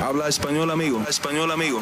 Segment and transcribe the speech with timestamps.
[0.00, 1.02] Habla español, amigo.
[1.08, 1.80] Español, amigo.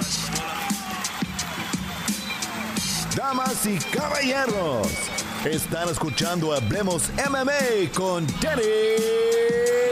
[3.15, 4.89] Damas y caballeros,
[5.45, 8.63] están escuchando Hablemos MMA con Danny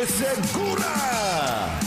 [0.07, 1.79] Segura.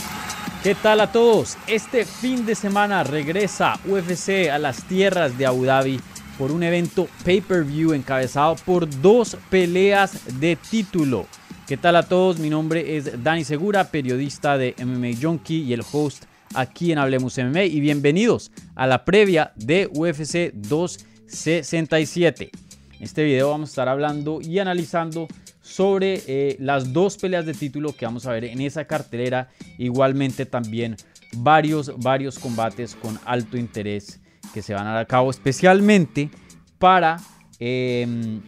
[0.62, 1.56] ¿Qué tal a todos?
[1.66, 6.00] Este fin de semana regresa UFC a las tierras de Abu Dhabi
[6.38, 11.26] por un evento pay-per-view encabezado por dos peleas de título.
[11.66, 12.38] ¿Qué tal a todos?
[12.38, 17.36] Mi nombre es Dani Segura, periodista de MMA Junkie y el host aquí en Hablemos
[17.38, 22.50] MMA y bienvenidos a la previa de UFC 267.
[22.98, 25.28] En este video vamos a estar hablando y analizando
[25.60, 29.50] sobre eh, las dos peleas de título que vamos a ver en esa cartelera.
[29.76, 30.96] Igualmente también
[31.36, 34.20] varios, varios combates con alto interés
[34.54, 36.30] que se van a dar a cabo especialmente
[36.78, 37.18] para
[37.58, 38.40] em,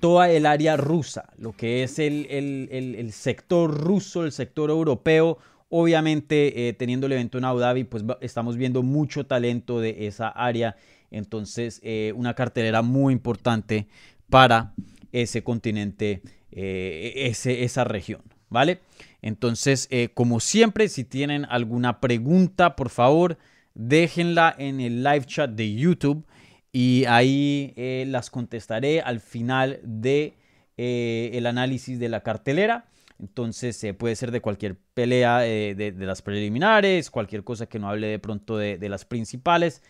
[0.00, 5.38] toda el área rusa, lo que es el, sector ruso, el sector europeo.
[5.70, 10.28] Obviamente, eh, teniendo el evento en Abu Dhabi, pues estamos viendo mucho talento de esa
[10.28, 10.76] área.
[11.10, 13.86] Entonces, eh, una cartelera muy importante
[14.30, 14.72] para
[15.12, 18.80] ese continente, eh, ese, esa región, ¿vale?
[19.20, 23.36] Entonces, como siempre, si tienen alguna pregunta, por favor,
[23.74, 26.24] déjenla en el live chat de YouTube
[26.72, 27.74] y ahí
[28.06, 30.34] las contestaré al final de
[30.76, 32.86] el análisis de la cartelera.
[33.20, 38.06] Entonces eh, puede ser de cualquier pelea de, las preliminares, cualquier cosa que no hable
[38.06, 39.82] de pronto de, las principales,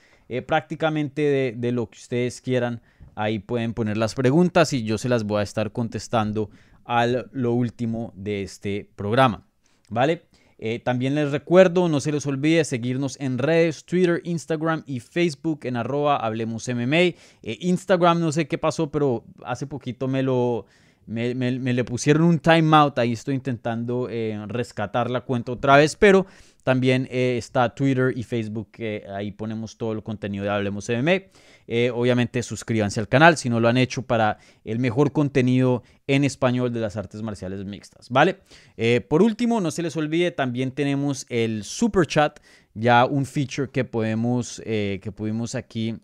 [0.46, 2.80] prácticamente de, lo que ustedes quieran.
[3.14, 6.50] Ahí pueden poner las preguntas y yo se las voy a estar contestando
[6.84, 9.46] a lo último de este programa.
[9.90, 10.22] ¿Vale?
[10.60, 15.60] Eh, también les recuerdo, no se les olvide seguirnos en redes, Twitter, Instagram y Facebook
[15.62, 16.68] en arroba Hablemos.
[16.68, 20.66] Eh, Instagram no sé qué pasó, pero hace poquito me lo...
[21.08, 26.26] Me, le pusieron un timeout, ahí estoy intentando eh, rescatar la cuenta otra vez, pero
[26.62, 28.72] también está Twitter y Facebook,
[29.14, 31.22] ahí ponemos todo el contenido de Hablemos MMA.
[31.70, 36.24] Eh, obviamente suscríbanse al canal si no lo han hecho para el mejor contenido en
[36.24, 38.38] español de las artes marciales mixtas, ¿vale?
[38.78, 42.40] Eh, por último, no se les olvide, también tenemos el super chat,
[42.72, 45.98] ya un feature que podemos, eh, que pudimos aquí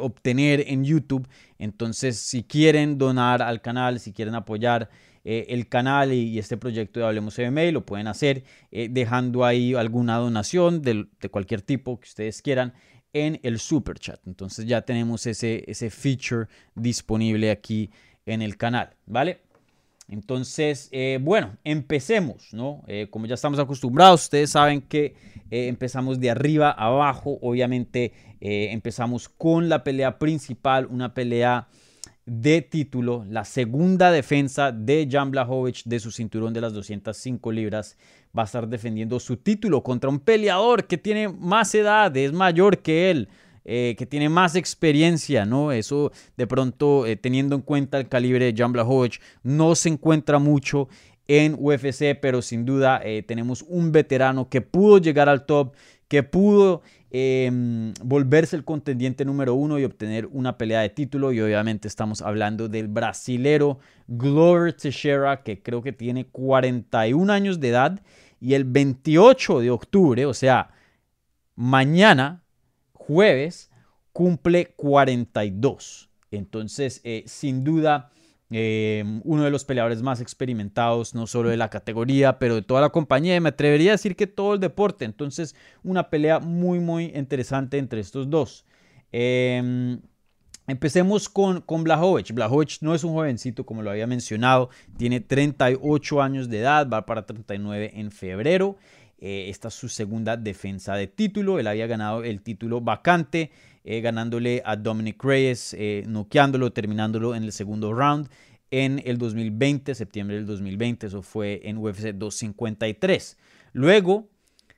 [0.00, 1.26] obtener en YouTube.
[1.58, 4.88] Entonces, si quieren donar al canal, si quieren apoyar
[5.24, 10.80] el canal y, este proyecto de Hablemos MMA, lo pueden hacer dejando ahí alguna donación
[10.80, 12.72] de, de, cualquier tipo que ustedes quieran
[13.12, 14.20] en el super chat.
[14.26, 17.90] Entonces ya tenemos ese, ese feature disponible aquí
[18.26, 19.40] en el canal, ¿vale?
[20.08, 22.82] Entonces, eh, bueno, empecemos, ¿no?
[22.86, 25.14] Eh, como ya estamos acostumbrados, ustedes saben que
[25.50, 27.38] eh, empezamos de arriba a abajo.
[27.42, 31.66] Obviamente empezamos con la pelea principal, una pelea
[32.24, 37.96] de título, la segunda defensa de Jan Blachowicz de su cinturón de las 205 libras
[38.36, 42.78] va a estar defendiendo su título contra un peleador que tiene más edad, es mayor
[42.78, 43.28] que él,
[43.70, 45.72] eh, que tiene más experiencia, ¿no?
[45.72, 50.38] Eso de pronto, eh, teniendo en cuenta el calibre de Jan Blachowicz, no se encuentra
[50.38, 50.88] mucho
[51.26, 55.74] en UFC, pero sin duda eh, tenemos un veterano que pudo llegar al top,
[56.08, 56.80] que pudo
[57.10, 61.34] em, volverse el contendiente número uno y obtener una pelea de título.
[61.34, 67.68] Y obviamente estamos hablando del brasilero Glover Teixeira, que creo que tiene 41 años de
[67.68, 68.00] edad.
[68.40, 70.70] Y el 28 de octubre, o sea,
[71.54, 72.44] mañana,
[73.08, 73.70] jueves,
[74.12, 76.10] cumple 42.
[76.30, 78.10] Entonces, eh, sin duda,
[78.50, 82.82] eh, uno de los peleadores más experimentados, no solo de la categoría, pero de toda
[82.82, 85.06] la compañía, me atrevería a decir que todo el deporte.
[85.06, 88.66] Entonces, una pelea muy, muy interesante entre estos dos.
[89.10, 90.02] Em,
[90.66, 91.82] empecemos con, con.
[91.82, 97.06] Blachowicz no es un jovencito, como lo había mencionado, tiene 38 años de edad, va
[97.06, 98.76] para 39 en febrero.
[99.20, 101.58] Eh, esta es su segunda defensa de título.
[101.58, 103.50] Él había ganado el título vacante
[103.84, 108.28] eh, ganándole a Dominic Reyes, eh, noqueándolo, terminándolo en el segundo round
[108.70, 113.38] en el 2020, septiembre del 2020, eso fue en UFC 253.
[113.72, 114.28] Luego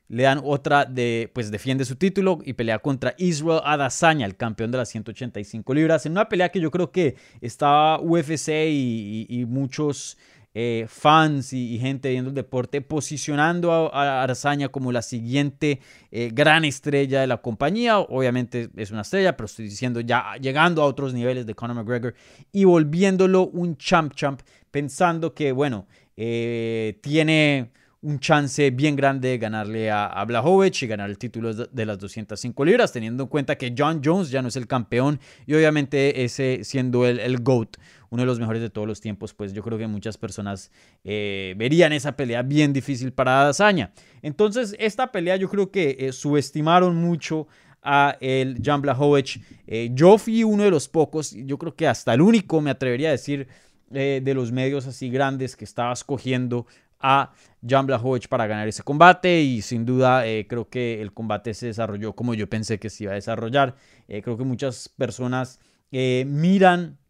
[0.06, 4.70] le dan otra de, pues defiende su título y pelea contra Israel Adesanya, el campeón
[4.70, 10.16] de las 185 libras, en una pelea que yo creo que estaba UFC y muchos
[10.52, 15.80] eh, fans y, gente viendo el deporte, posicionando a, Arzaña como la siguiente
[16.10, 17.98] eh, gran estrella de la compañía.
[18.00, 22.14] Obviamente es una estrella, pero estoy diciendo ya llegando a otros niveles de Conor McGregor
[22.52, 25.86] y volviéndolo un champ champ, pensando que, bueno,
[26.16, 27.70] eh, tiene
[28.03, 32.64] un chance bien grande de ganarle a, a y ganar el título de las 205
[32.64, 36.60] libras, teniendo en cuenta que John Jones ya no es el campeón y obviamente ese
[36.64, 37.76] siendo el, el GOAT
[38.10, 40.71] uno de los mejores de todos los tiempos, pues yo creo que muchas personas
[41.04, 43.92] eh, verían esa pelea bien difícil para Adesanya.
[44.21, 47.47] Entonces, esta pelea yo creo que eh, subestimaron mucho
[47.83, 49.39] a el Jan Blachowicz.
[49.66, 53.09] Eh, yo fui uno de los pocos, yo creo que hasta el único, me atrevería
[53.09, 53.48] a decir,
[53.91, 56.65] de los medios así grandes que estaba escogiendo
[57.01, 57.33] a
[57.66, 62.13] Jan Blachowicz para ganar ese combate y sin duda creo que el combate se desarrolló
[62.13, 63.74] como yo pensé que se iba a desarrollar.
[64.06, 65.59] creo que muchas personas
[65.91, 67.01] miran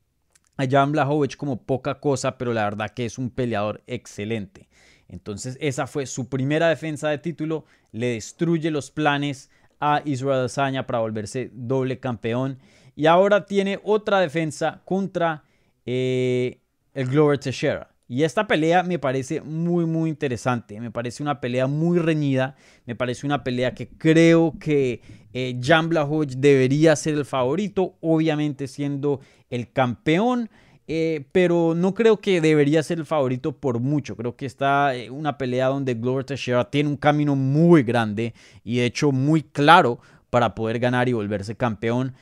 [0.61, 4.69] a Jan Blachowicz como poca cosa, pero la verdad que es un peleador excelente.
[5.09, 10.87] Entonces esa fue su primera defensa de título, le destruye los planes a Israel Adesanya
[10.87, 12.59] para volverse doble campeón
[12.95, 15.43] y ahora tiene otra defensa contra
[15.87, 16.61] eh,
[16.95, 17.90] el Glover Teixeira.
[18.11, 20.81] Y esta pelea me parece muy, muy interesante.
[20.81, 22.57] Me parece una pelea muy reñida.
[22.85, 25.01] Me parece una pelea que creo que
[25.33, 25.89] eh, Jan
[26.37, 30.51] debería ser el favorito, obviamente siendo el campeón.
[30.89, 34.17] Eh, pero no creo que debería ser el favorito por mucho.
[34.17, 38.35] Creo que está eh, una pelea donde Glover Teixeira tiene un camino muy grande
[38.65, 42.13] y de hecho muy claro para poder ganar y volverse campeón.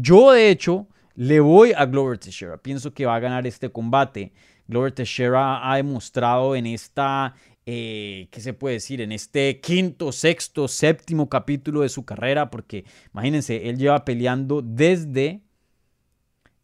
[0.00, 2.56] yo de hecho le voy a Glover Teixeira.
[2.56, 4.32] Pienso que va a ganar este combate.
[4.68, 7.34] Glover Teixeira ha demostrado en esta,
[7.64, 9.00] eh, ¿qué se puede decir?
[9.00, 15.40] En este quinto, sexto, séptimo capítulo de su carrera, porque imagínense, él lleva peleando desde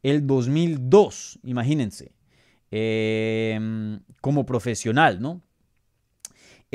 [0.02, 2.12] el 2002, imagínense,
[2.70, 5.40] em, como profesional, ¿no?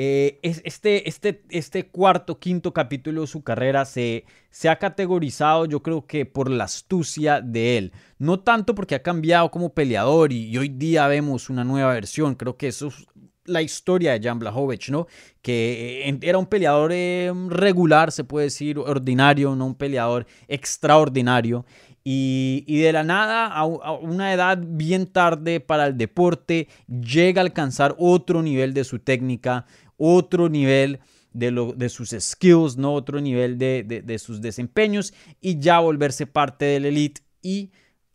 [0.02, 5.82] Eh, este, este, este cuarto, quinto capítulo de su carrera se, se ha categorizado yo
[5.82, 7.92] creo que por la astucia de él.
[8.16, 12.34] No tanto porque ha cambiado como peleador y, hoy día vemos una nueva versión.
[12.34, 13.06] Creo que eso es
[13.44, 15.06] la historia de Jan Blachowicz, ¿no?
[15.42, 21.66] Que eh, era un peleador eh, regular, se puede decir, ordinario, no un peleador extraordinario.
[22.02, 27.94] Y, de la nada, a, una edad bien tarde para el deporte, llega a alcanzar
[27.98, 29.66] otro nivel de su técnica,
[30.00, 30.98] otro nivel
[31.32, 32.94] de, lo, de sus skills, ¿no?
[32.94, 37.70] otro nivel de, sus desempeños y ya volverse parte del elite y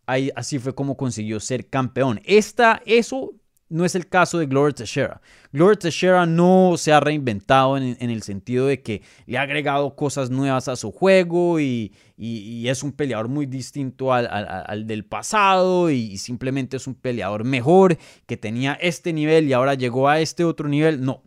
[0.05, 2.19] ahí, así fue como consiguió ser campeón.
[2.25, 3.33] Esta, eso
[3.67, 5.21] no es el caso de Gloria Teixeira.
[5.51, 10.29] Gloria Teixeira no se ha reinventado en, el sentido de que le ha agregado cosas
[10.29, 16.77] nuevas a su juego y, es un peleador muy distinto al, del pasado y, simplemente
[16.77, 17.97] es un peleador mejor
[18.27, 21.03] que tenía este nivel y ahora llegó a este otro nivel.
[21.03, 21.23] No,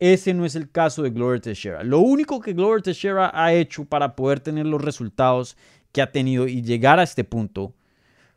[0.00, 1.84] ese no es el caso de Gloria Teixeira.
[1.84, 5.56] Lo único que Gloria Teixeira ha hecho para poder tener los resultados
[5.92, 7.74] que ha tenido y llegar a este punto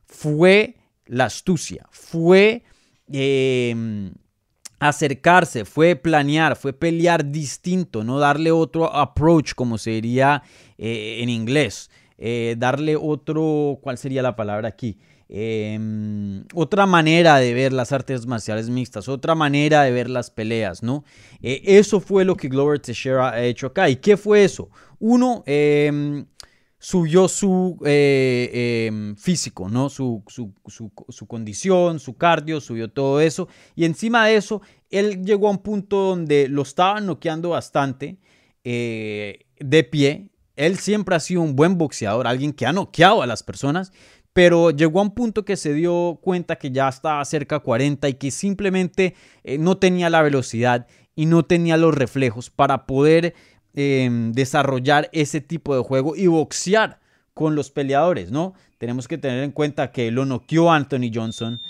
[0.06, 0.76] fue
[1.06, 2.64] la astucia, fue
[3.08, 4.12] em,
[4.80, 10.44] acercarse, fue planear, fue pelear distinto, no darle otro approach, como se diría
[10.78, 14.98] eh, en inglés, eh, darle otro, ¿cuál sería la palabra aquí?
[15.30, 20.84] Em, otra manera de ver las artes marciales mixtas, otra manera de ver las peleas,
[20.84, 21.04] ¿no?
[21.42, 23.90] Eh, eso fue lo que Glover Teixeira ha hecho acá.
[23.90, 24.70] ¿Y qué fue eso?
[25.00, 26.26] Uno, em,
[26.84, 29.88] subió su eh, em, físico, ¿no?
[29.88, 33.48] Su, su, condición, su cardio, subió todo eso.
[33.74, 38.18] Y encima de eso, él llegó a un punto donde lo estaban noqueando bastante
[38.66, 40.30] eh, de pie.
[40.58, 43.94] Él siempre ha sido un buen boxeador, alguien que ha noqueado a las personas,
[44.34, 48.10] pero llegó a un punto que se dio cuenta que ya estaba cerca a 40
[48.10, 53.36] y que simplemente eh, no tenía la velocidad y no tenía los reflejos para poder
[53.76, 57.00] em, desarrollar ese tipo de juego y boxear
[57.34, 58.54] con los peleadores, ¿no?
[58.78, 61.62] Tenemos que tener en cuenta que lo noqueó Anthony Johnson,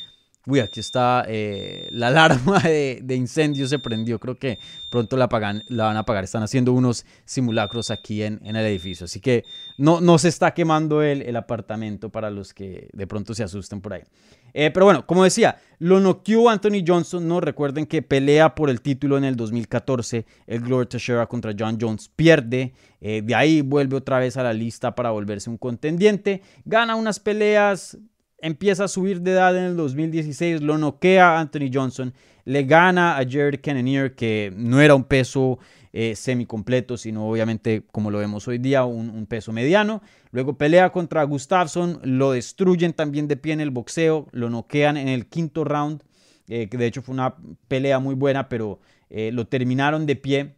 [0.45, 4.19] Uy, aquí está eh, la alarma de, incendio se prendió.
[4.19, 4.59] Creo que
[4.89, 5.29] pronto la,
[5.69, 6.25] la van a apagar.
[6.25, 9.05] Están haciendo unos simulacros aquí en, el edificio.
[9.05, 9.45] Así que
[9.77, 13.79] no, no se está quemando el, el, apartamento para los que de pronto se asusten
[13.79, 14.01] por ahí.
[14.53, 17.25] Eh, pero bueno, como decía, lo noqueó Anthony Johnson.
[17.25, 20.25] No recuerden que pelea por el título en el 2014.
[20.45, 22.73] El Glory Teixeira contra John Jones pierde.
[23.00, 26.41] Eh, de ahí vuelve otra vez a la lista para volverse un contendiente.
[26.65, 27.97] Gana unas peleas
[28.43, 33.23] empieza a subir de edad en el 2016, lo noquea Anthony Johnson, le gana a
[33.23, 35.59] Jared Cannonier, que no era un peso
[35.93, 40.01] eh, semi-completo, sino obviamente, como lo vemos hoy día, un, peso mediano.
[40.31, 45.07] Luego pelea contra Gustafsson, lo destruyen también de pie en el boxeo, lo noquean en
[45.07, 46.03] el quinto round,
[46.50, 47.35] eh, que de hecho fue una
[47.69, 50.55] pelea muy buena, pero eh, lo terminaron de pie.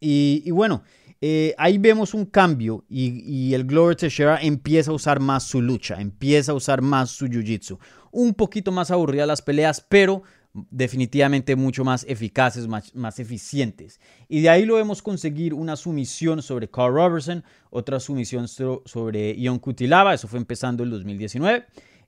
[0.00, 0.84] y bueno,
[1.20, 6.00] eh, ahí vemos un cambio y, el Glover Teixeira empieza a usar más su lucha,
[6.00, 7.78] empieza a usar más su jiu-jitsu.
[8.12, 14.00] Un poquito más aburridas las peleas, pero definitivamente mucho más eficaces, más, más, eficientes.
[14.28, 19.58] Y de ahí lo vemos conseguir una sumisión sobre Carl Robertson, otra sumisión sobre Ion
[19.58, 21.66] Kutilava, eso fue empezando el 2019.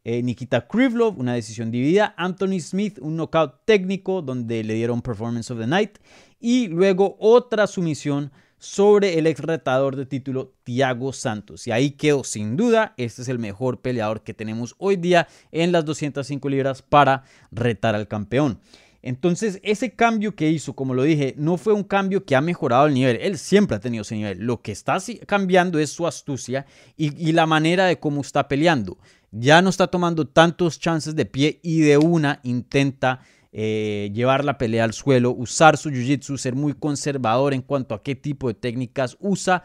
[0.09, 2.15] Eh, Nikita Krivlov, una decisión dividida.
[2.17, 5.99] Anthony Smith, un knockout técnico donde le dieron Performance of the Night.
[6.39, 8.31] Y luego otra sumisión
[8.67, 11.67] sobre el ex retador de título Thiago Santos.
[11.67, 15.71] Y ahí quedó sin duda, este es el mejor peleador que tenemos hoy día en
[15.73, 18.61] las 205 libras para retar al campeón.
[19.03, 22.87] Entonces, ese cambio que hizo, como lo dije, no fue un cambio que ha mejorado
[22.87, 23.19] el nivel.
[23.21, 24.39] Él siempre ha tenido ese nivel.
[24.41, 28.99] Lo que está cambiando es su astucia y, la manera de cómo está peleando.
[29.31, 33.21] Ya no está tomando tantos chances de pie y de una intenta
[33.53, 38.03] eh, llevar la pelea al suelo, usar su jiu-jitsu, ser muy conservador en cuanto a
[38.03, 39.63] qué tipo de técnicas usa,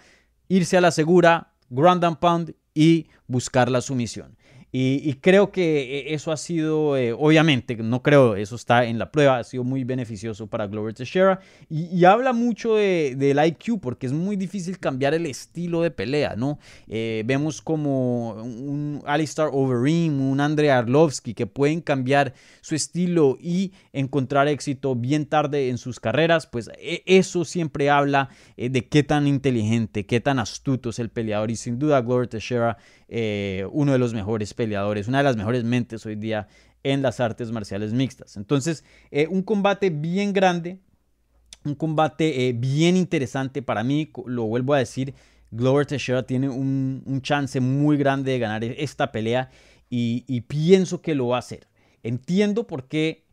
[0.47, 4.37] irse a la segura, ground and pound y buscar la sumisión.
[4.73, 9.11] Y, creo que eh, eso ha sido, eh, obviamente, no creo, eso está en la
[9.11, 11.41] prueba, ha sido muy beneficioso para Glover Teixeira.
[11.69, 16.37] Y, habla mucho de, del IQ, porque es muy difícil cambiar el estilo de pelea,
[16.37, 16.57] ¿no?
[16.87, 23.73] Eh, vemos como un Alistair Overeem, un Andrei Arlovsky, que pueden cambiar su estilo y
[23.91, 26.47] encontrar éxito bien tarde en sus carreras.
[26.47, 31.51] Pues e, eso siempre habla de qué tan inteligente, qué tan astuto es el peleador.
[31.51, 32.77] Y sin duda, Glover Teixeira
[33.13, 36.47] eh, uno de los mejores peleadores, una de las mejores mentes hoy día
[36.81, 38.37] en las artes marciales mixtas.
[38.37, 40.79] Entonces, eh, un combate bien grande,
[41.65, 45.13] un combate eh, bien interesante para mí, lo vuelvo a decir,
[45.51, 49.49] Glover Teixeira tiene un, chance muy grande de ganar esta pelea
[49.89, 51.67] y, pienso que lo va a hacer.
[52.03, 53.25] Entiendo por qué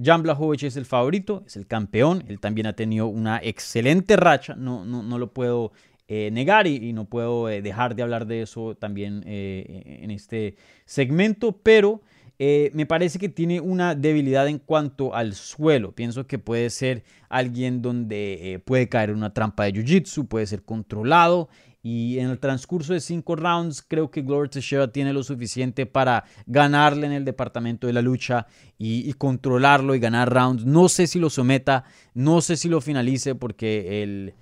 [0.00, 4.54] Jan Blachowicz es el favorito, es el campeón, él también ha tenido una excelente racha,
[4.54, 5.72] no, no, no lo puedo
[6.06, 10.56] eh, negar y, no puedo eh, dejar de hablar de eso también eh, en este
[10.84, 12.02] segmento, pero
[12.36, 15.92] me parece que tiene una debilidad en cuanto al suelo.
[15.92, 21.48] Pienso que puede ser alguien donde puede caer una trampa de jiu-jitsu, puede ser controlado
[21.84, 26.24] y en el transcurso de cinco rounds creo que Glover Teixeira tiene lo suficiente para
[26.46, 28.46] ganarle en el departamento de la lucha
[28.78, 30.64] y, controlarlo y ganar rounds.
[30.64, 31.84] No sé si lo someta,
[32.14, 34.34] no sé si lo finalice porque el,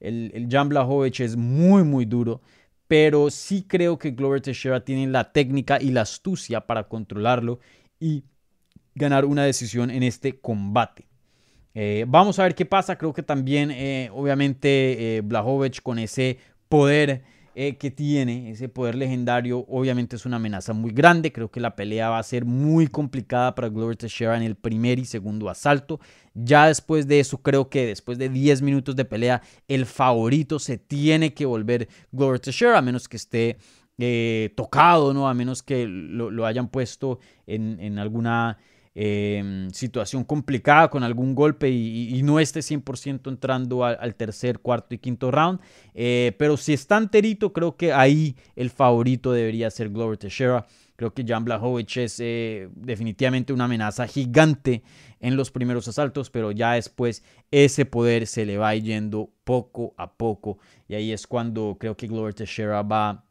[0.00, 2.40] el, el Jan Blachowicz es muy, muy duro,
[2.88, 7.60] pero sí creo que Glover Teixeira tiene la técnica y la astucia para controlarlo
[8.00, 8.24] y
[8.94, 11.06] ganar una decisión en este combate.
[11.74, 12.96] Eh, vamos a ver qué pasa.
[12.98, 15.22] Creo que también, eh, obviamente, eh,
[15.82, 16.38] con ese
[16.68, 17.22] poder
[17.54, 21.32] eh, que tiene, ese poder legendario, obviamente es una amenaza muy grande.
[21.32, 24.98] Creo que la pelea va a ser muy complicada para Glover Teixeira en el primer
[24.98, 25.98] y segundo asalto.
[26.34, 30.78] Ya después de eso, creo que después de 10 minutos de pelea, el favorito se
[30.78, 33.58] tiene que volver Glover Teixeira, a menos que esté
[33.98, 35.28] eh, tocado, ¿no?
[35.28, 38.58] A menos que lo, hayan puesto en, en alguna
[38.92, 44.98] Em, situación complicada con algún golpe y, no esté 100% entrando al, tercer, cuarto y
[44.98, 45.60] quinto round.
[45.94, 50.66] Eh, pero si está enterito, creo que ahí el favorito debería ser Glover Teixeira.
[50.96, 54.82] Creo que Jan Blachowicz es eh, definitivamente una amenaza gigante
[55.20, 60.12] en los primeros asaltos, pero ya después ese poder se le va yendo poco a
[60.14, 60.58] poco.
[60.88, 63.24] Y ahí es cuando creo que Glover Teixeira va,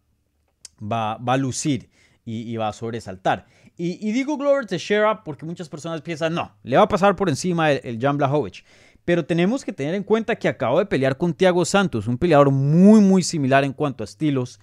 [0.81, 1.89] va, va a lucir
[2.29, 3.47] y, va a sobresaltar.
[3.81, 7.71] Y, digo Glover Teixeira porque muchas personas piensan, no, le va a pasar por encima
[7.71, 8.65] el, Jan Blachowicz.
[9.05, 12.51] Pero tenemos que tener en cuenta que acabo de pelear con Thiago Santos, un peleador
[12.51, 14.59] muy, muy similar en cuanto a estilos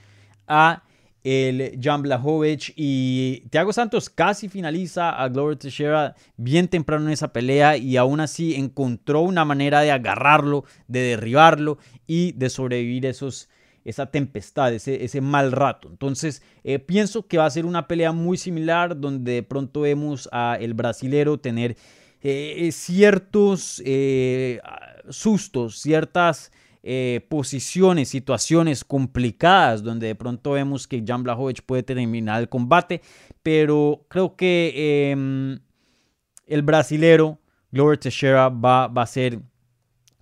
[0.46, 0.82] a
[1.24, 2.74] el Jan Blachowicz.
[2.76, 8.20] Y Thiago Santos casi finaliza a Glover Teixeira bien temprano en esa pelea y aún
[8.20, 13.48] así encontró una manera de agarrarlo, de derribarlo y de sobrevivir esos
[13.86, 15.88] esa tempestad, ese, ese mal rato.
[15.88, 20.28] Entonces, eh, pienso que va a ser una pelea muy similar donde de pronto vemos
[20.32, 21.76] a el brasilero tener
[22.20, 24.60] eh, ciertos eh,
[25.08, 26.52] sustos, ciertas
[27.28, 33.02] posiciones, situaciones complicadas donde de pronto vemos que Jan Blachowicz puede terminar el combate,
[33.42, 35.58] pero creo que em,
[36.46, 37.40] el brasilero
[37.72, 39.40] Glover Teixeira va, va a ser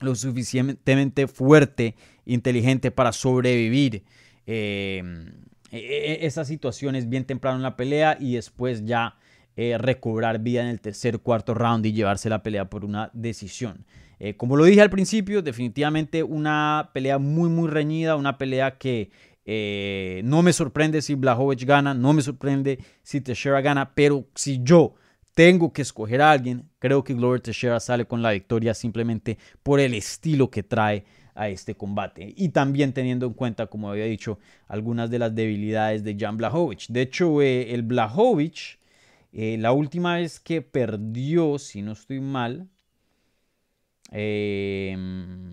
[0.00, 4.04] lo suficientemente fuerte inteligente para sobrevivir
[4.46, 5.26] em,
[5.70, 9.16] e, e, esas situaciones bien temprano en la pelea y después ya
[9.56, 13.84] eh, recobrar vida en el tercer cuarto round y llevarse la pelea por una decisión.
[14.18, 19.10] Eh, como lo dije al principio, definitivamente una pelea muy muy reñida, una pelea que
[19.44, 24.60] eh, no me sorprende si Blachowicz gana, no me sorprende si Teixeira gana, pero si
[24.62, 24.94] yo
[25.34, 29.80] tengo que escoger a alguien, creo que Glover Teixeira sale con la victoria simplemente por
[29.80, 32.32] el estilo que trae a este combate.
[32.36, 34.38] Y también teniendo en cuenta, como había dicho,
[34.68, 36.88] algunas de las debilidades de Jan Blachowicz.
[36.88, 38.78] De hecho, eh, el Blachowicz,
[39.32, 42.68] eh, la última vez que perdió, si no estoy mal,
[44.10, 45.52] em,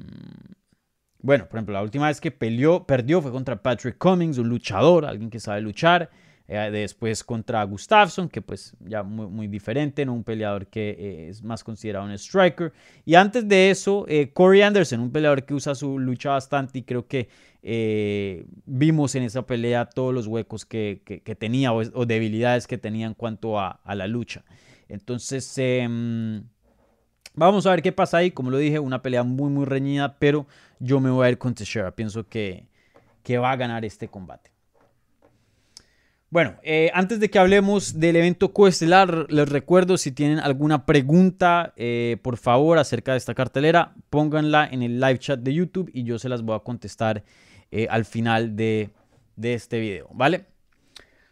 [1.19, 5.05] bueno, por ejemplo, la última vez que peleó, perdió fue contra Patrick Cummings, un luchador,
[5.05, 6.09] alguien que sabe luchar.
[6.53, 10.13] Eh, después contra Gustafsson, que pues ya muy, muy diferente, ¿no?
[10.13, 12.73] un peleador que eh, es más considerado un striker.
[13.05, 16.83] Y antes de eso, eh, Corey Anderson, un peleador que usa su lucha bastante y
[16.83, 17.29] creo que
[18.65, 21.01] vimos en esa pelea todos los huecos que,
[21.39, 24.43] tenía o, debilidades que tenía en cuanto a, la lucha.
[24.89, 26.43] Entonces, em,
[27.33, 28.31] vamos a ver qué pasa ahí.
[28.31, 30.47] Como lo dije, una pelea muy, muy reñida, pero
[30.79, 31.91] yo me voy a ir con Teixeira.
[31.91, 32.65] Pienso que,
[33.23, 34.50] que va a ganar este combate.
[36.31, 41.73] Bueno, eh, antes de que hablemos del evento coestelar, les recuerdo si tienen alguna pregunta,
[41.75, 46.05] eh, por favor, acerca de esta cartelera, pónganla en el live chat de YouTube y
[46.05, 47.25] yo se las voy a contestar
[47.69, 48.91] eh, al final de,
[49.41, 50.45] este video, ¿vale?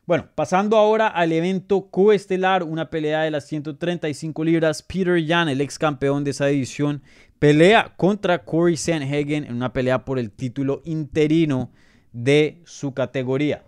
[0.06, 5.62] Bueno, pasando ahora al evento coestelar, una pelea de las 135 libras, Peter Yan, el
[5.62, 7.04] ex campeón de esa división,
[7.40, 11.72] pelea contra Corey Sanhagen en una pelea por el título interino
[12.12, 13.64] de su categoría.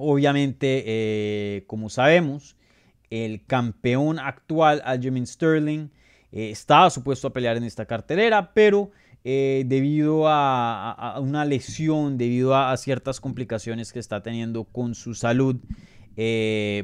[0.00, 2.56] Obviamente, eh, como sabemos,
[3.10, 5.88] el campeón actual, Aljamain Sterling,
[6.30, 8.90] eh, estaba supuesto a pelear en esta cartelera, pero
[9.24, 15.56] eh, debido a, una lesión, debido a, ciertas complicaciones que está teniendo con su salud,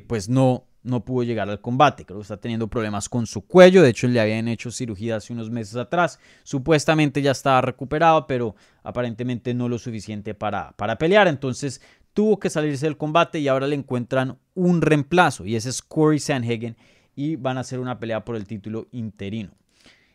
[0.07, 2.05] pues no, no pudo llegar al combate.
[2.05, 3.83] Creo que está teniendo problemas con su cuello.
[3.83, 6.21] De hecho, le habían hecho cirugía hace unos meses atrás.
[6.45, 11.27] Supuestamente ya estaba recuperado, pero aparentemente no lo suficiente para, para pelear.
[11.27, 11.81] Entonces
[12.15, 16.21] tuvo que salirse del combate y ahora le encuentran un reemplazo y ese es Corey
[16.21, 16.77] Sanhagen
[17.17, 19.51] y van a hacer una pelea por el título interino.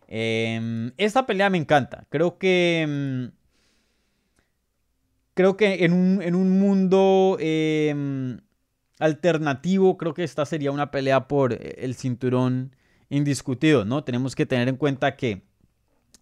[0.07, 2.05] Em, esta pelea me encanta.
[2.09, 2.81] Creo que...
[2.81, 3.31] Em,
[5.33, 8.39] creo que en un, mundo em,
[8.99, 12.75] alternativo, creo que esta sería una pelea por el cinturón
[13.09, 14.03] indiscutido, ¿no?
[14.03, 15.43] Tenemos que tener en cuenta que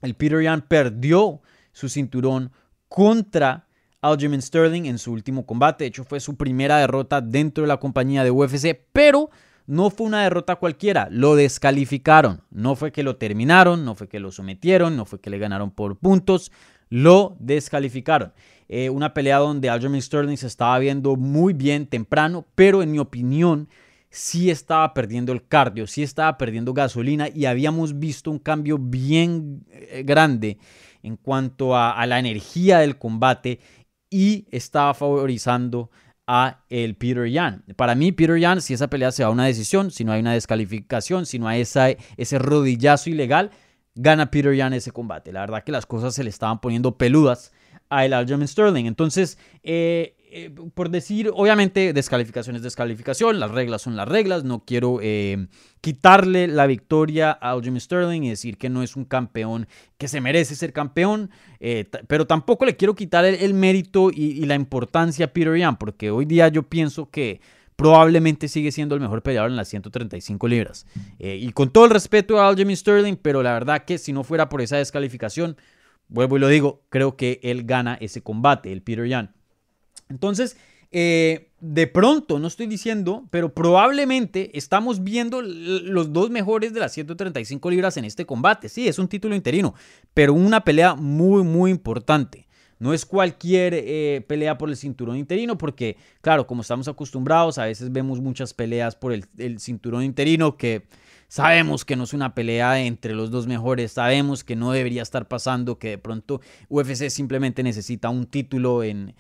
[0.02, 1.42] el Peter Yan perdió
[1.72, 2.52] su cinturón
[2.90, 3.67] contra
[4.02, 5.84] Aljamain Sterling en su último combate.
[5.84, 9.30] De hecho, fue su primera derrota dentro de la compañía de UFC, pero
[9.68, 12.42] no fue una derrota cualquiera, lo descalificaron.
[12.50, 15.72] No fue que lo terminaron, no fue que lo sometieron, no fue que le ganaron
[15.72, 16.52] por puntos,
[16.90, 18.32] lo descalificaron.
[18.70, 23.00] Eh, una pelea donde Aljamain Sterling se estaba viendo muy bien temprano, pero en mi
[23.00, 23.68] opinión
[24.10, 29.66] sí estaba perdiendo el cardio, sí estaba perdiendo gasolina y habíamos visto un cambio bien
[29.70, 30.60] eh, grande
[31.04, 33.60] en cuanto a la energía del combate
[34.10, 35.90] y estaba favorizando
[36.28, 37.64] a el Peter Yan.
[37.76, 40.20] Para mí, Peter Yan, si esa pelea se va a una decisión, si no hay
[40.20, 43.52] una descalificación, si no hay esa, ese rodillazo ilegal,
[43.96, 45.32] gana Peter Yan ese combate.
[45.32, 47.54] La verdad que las cosas se le estaban poniendo peludas
[47.90, 48.86] a el Aljamain Sterling.
[48.86, 54.66] Entonces, eh, eh, por decir, obviamente descalificación es descalificación, las reglas son las reglas, no
[54.66, 55.48] quiero eh,
[55.80, 60.20] quitarle la victoria a Jimmy Sterling y decir que no es un campeón que se
[60.20, 65.30] merece ser campeón, eh, pero tampoco le quiero quitar el, mérito y, la importancia a
[65.30, 67.40] Peter Yan, porque hoy día yo pienso que
[67.78, 70.86] probablemente sigue siendo el mejor peleador en las 135 libras.
[71.20, 74.50] y con todo el respeto a Jimmy Sterling, pero la verdad que si no fuera
[74.50, 75.56] por esa descalificación,
[76.10, 79.37] vuelvo y lo digo, creo que él gana ese combate, el Peter Yan.
[80.10, 80.58] Entonces,
[80.92, 86.94] eh, de pronto, no estoy diciendo, pero probablemente estamos viendo los dos mejores de las
[86.94, 88.70] 135 libras en este combate.
[88.70, 89.74] Sí, es un título interino,
[90.14, 92.48] pero una pelea muy, muy importante.
[92.80, 97.66] No es cualquier eh, pelea por el cinturón interino, porque, claro, como estamos acostumbrados, a
[97.66, 100.86] veces vemos muchas peleas por el, el cinturón interino que
[101.30, 105.28] Sabemos que no es una pelea entre los dos mejores, sabemos que no debería estar
[105.28, 109.14] pasando, que de pronto UFC simplemente necesita un título eh,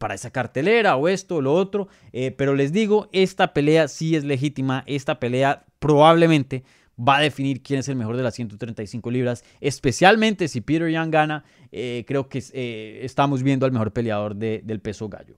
[0.00, 4.16] para esa cartelera o esto o lo otro, eh, pero les digo, esta pelea sí
[4.16, 6.64] es legítima, esta pelea probablemente
[6.98, 11.12] va a definir quién es el mejor de las 135 libras, especialmente si Peter Young
[11.12, 15.36] gana, eh, creo que estamos viendo al mejor peleador del peso gallo.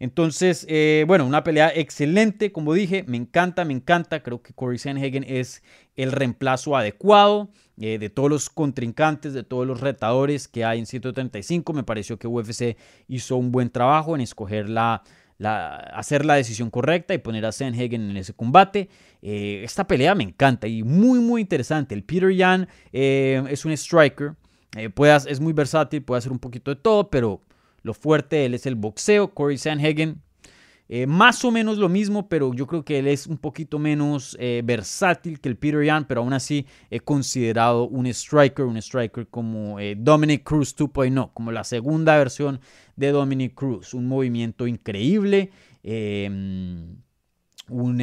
[0.00, 4.22] Entonces, eh, bueno, una pelea excelente, como dije, me encanta, me encanta.
[4.22, 5.62] Creo que Corey Sanhagen es
[5.96, 10.86] el reemplazo adecuado eh, de todos los contrincantes, de todos los retadores que hay en
[10.86, 11.72] 135.
[11.72, 12.76] Me pareció que UFC
[13.08, 15.02] hizo un buen trabajo en escoger la,
[15.40, 18.88] hacer la decisión correcta y poner a Sanhagen en ese combate.
[19.20, 21.96] Eh, esta pelea me encanta y muy, muy interesante.
[21.96, 24.34] El Peter Yan es un striker.
[25.26, 27.42] Es muy versátil, puede hacer un poquito de todo, pero
[27.82, 29.34] lo fuerte él es el boxeo.
[29.34, 30.22] Corey Sanhagen,
[30.90, 34.34] eh, más o menos lo mismo, pero yo creo que él es un poquito menos
[34.40, 39.26] eh, versátil que el Peter Yan, pero aún así he considerado un striker, un striker
[39.26, 42.60] como eh, Dominic Cruz 2.0, como la segunda versión
[42.96, 43.92] de Dominic Cruz.
[43.92, 45.50] Un movimiento increíble,
[45.82, 46.96] em,
[47.68, 48.02] un,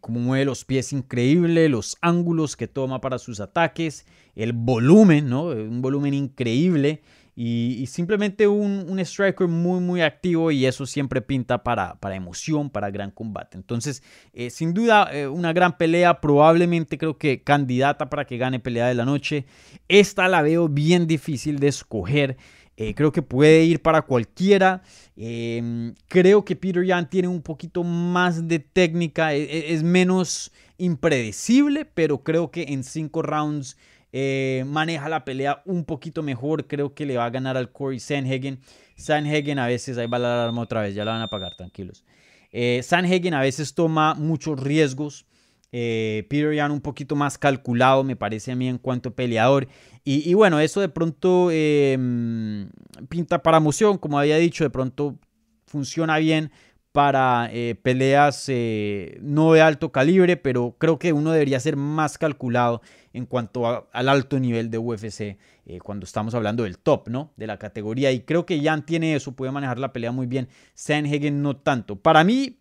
[0.00, 5.48] como mueve los pies increíble, los ángulos que toma para sus ataques, el volumen, ¿no?
[5.48, 7.02] un volumen increíble.
[7.38, 12.70] Y, simplemente un, un, striker muy, muy activo y eso siempre pinta para, para emoción,
[12.70, 13.58] para gran combate.
[13.58, 18.58] Entonces, eh, sin duda, eh, una gran pelea, probablemente creo que candidata para que gane
[18.58, 19.44] pelea de la noche.
[19.86, 22.38] Esta la veo bien difícil de escoger.
[22.78, 24.82] Eh, creo que puede ir para cualquiera.
[25.14, 30.52] Em, creo que Peter Yan tiene un poquito más de técnica, e, e, es menos
[30.78, 33.76] impredecible, pero creo que en cinco rounds
[34.18, 36.66] eh, maneja la pelea un poquito mejor.
[36.66, 38.60] Creo que le va a ganar al Corey Sanhagen.
[38.96, 42.02] Sanhagen a veces, ahí va la alarma otra vez, ya la van a apagar, tranquilos.
[42.50, 45.26] Eh, a veces toma muchos riesgos.
[45.70, 49.68] Eh, Peter Yan un poquito más calculado, me parece a mí, en cuanto peleador.
[50.02, 52.70] Y, bueno, eso de pronto em,
[53.10, 55.18] pinta para emoción, como había dicho, de pronto
[55.66, 56.52] funciona bien
[56.96, 62.16] para eh, peleas eh, no de alto calibre, pero creo que uno debería ser más
[62.16, 62.80] calculado
[63.12, 67.34] en cuanto al alto nivel de UFC eh, cuando estamos hablando del top, ¿no?
[67.36, 68.12] De la categoría.
[68.12, 70.48] Y creo que Jan tiene eso, puede manejar la pelea muy bien.
[70.72, 71.96] Sanhagen no tanto.
[71.96, 72.60] Para mí,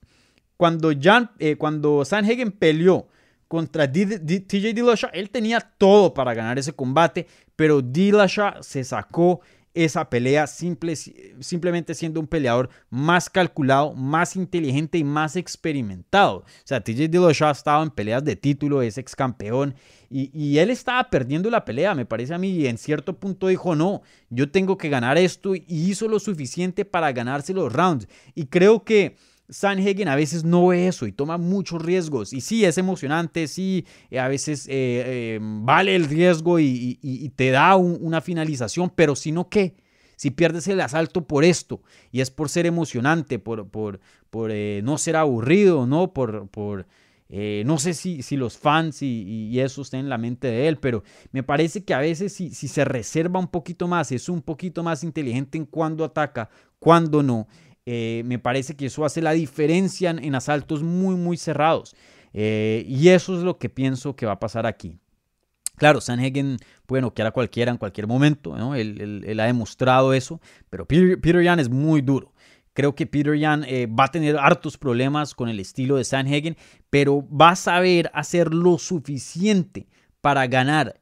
[0.58, 3.08] cuando, Jan, cuando Sanhagen peleó
[3.48, 9.40] contra TJ Dillashaw, él tenía todo para ganar ese combate, pero Dillashaw se sacó
[9.76, 16.38] esa pelea simple, simplemente siendo un peleador más calculado, más inteligente y más experimentado.
[16.38, 19.76] O sea, TJ Dillashaw ha estado en peleas de título, es ex campeón
[20.10, 23.48] y, y, él estaba perdiendo la pelea, me parece a mí, y en cierto punto
[23.48, 28.08] dijo, no, yo tengo que ganar esto y hizo lo suficiente para ganarse los rounds.
[28.34, 29.18] Y creo que
[29.50, 32.34] Sanhagen a veces no ve eso y toma muchos riesgos.
[32.34, 34.72] Y sí, es emocionante, sí, eh, a veces eh,
[35.06, 39.76] eh, vale el riesgo y, te da una finalización, pero si no, ¿qué?
[40.16, 41.82] Si pierdes el asalto por esto,
[42.12, 46.14] y es por ser emocionante, por, por, por no ser aburrido, ¿no?
[46.14, 46.88] Por, por
[47.30, 51.04] no sé si, si los fans y, eso estén en la mente de él, pero
[51.32, 54.84] me parece que a veces si, si se reserva un poquito más, es un poquito
[54.84, 57.48] más inteligente en cuando ataca, cuando no,
[57.86, 61.96] eh, me parece que eso hace la diferencia en, asaltos muy, muy cerrados.
[62.34, 64.98] Eh, y eso es lo que pienso que va a pasar aquí.
[65.78, 68.76] Claro, Sanhagen puede noquear a cualquiera en cualquier momento, ¿no?
[68.76, 72.34] él, ha demostrado eso, pero Peter, Peter es muy duro.
[72.74, 76.58] Creo que Peter Yan eh, va a tener hartos problemas con el estilo de Sanhagen,
[76.90, 79.88] pero va a saber hacer lo suficiente
[80.22, 81.00] para ganar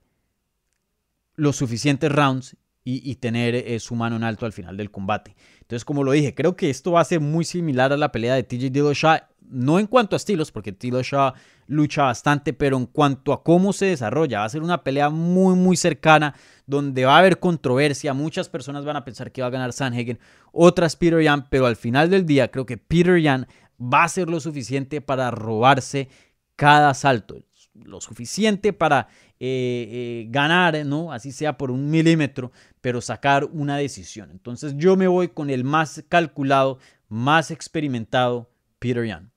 [1.36, 5.36] los suficientes rounds y, tener su mano en alto al final del combate.
[5.64, 8.36] Entonces, como lo dije, creo que esto va a ser muy similar a la pelea
[8.36, 11.34] de TJ Dillashaw, no en cuanto a estilos, porque Dillashaw
[11.68, 15.56] lucha bastante, pero en cuanto a cómo se desarrolla, va a ser una pelea muy,
[15.56, 19.52] muy cercana, donde va a haber controversia, muchas personas van a pensar que va a
[19.52, 20.20] ganar Sanhagen,
[20.52, 23.48] otras Peter Yan, pero al final del día creo que Peter Yan
[23.80, 26.10] va a hacer lo suficiente para robarse
[26.56, 27.40] cada salto,
[27.74, 29.08] lo suficiente para
[29.40, 31.12] eh, eh, ganar, ¿no?
[31.12, 34.32] Así sea por un milímetro, pero sacar una decisión.
[34.32, 39.32] Entonces yo me voy con el más calculado, más experimentado, Peter Yan.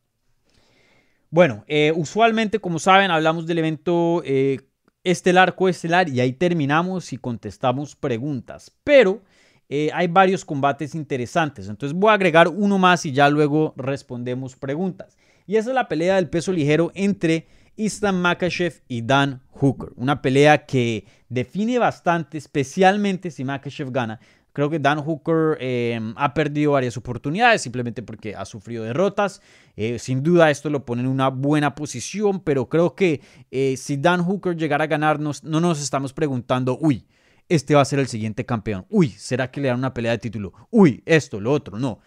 [1.30, 4.22] Bueno, eh, usualmente, como saben, hablamos del evento
[5.02, 8.72] estelar, coestelar y ahí terminamos y contestamos preguntas.
[8.84, 9.22] Pero
[9.92, 11.68] hay varios combates interesantes.
[11.68, 15.16] Entonces voy a agregar uno más y ya luego respondemos preguntas.
[15.46, 17.46] Y esa es la pelea del peso ligero entre
[17.76, 19.90] Islam Makachev y Dan Hooker.
[19.96, 24.20] Una pelea que define bastante, especialmente si Makachev gana.
[24.52, 29.42] Creo que Dan Hooker eh, ha perdido varias oportunidades simplemente porque ha sufrido derrotas.
[29.76, 33.98] Eh, sin duda esto lo pone en una buena posición, pero creo que eh, si
[33.98, 37.06] Dan Hooker llegara a ganarnos, no nos estamos preguntando, uy,
[37.50, 38.86] este va a ser el siguiente campeón.
[38.88, 40.54] Uy, ¿será que le dan una pelea de título?
[40.70, 41.78] Uy, esto, lo otro.
[41.78, 42.00] No.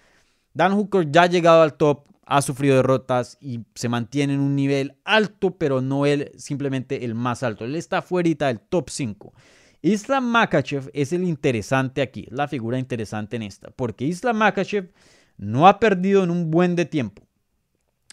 [0.52, 4.56] Dan Hooker ya ha llegado al top, ha sufrido derrotas y se mantiene en un
[4.56, 7.66] nivel alto, pero no él simplemente el más alto.
[7.66, 9.34] Él está fuera del top 5.
[9.82, 14.92] Islam Makachev es el interesante aquí, la figura interesante en esta, porque Islam Makachev
[15.38, 17.24] no ha perdido en un buen de tiempo.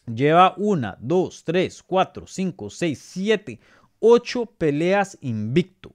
[0.07, 3.61] Lleva una, dos, tres, cuatro, cinco, seis, siete,
[3.98, 5.92] ocho peleas invicto.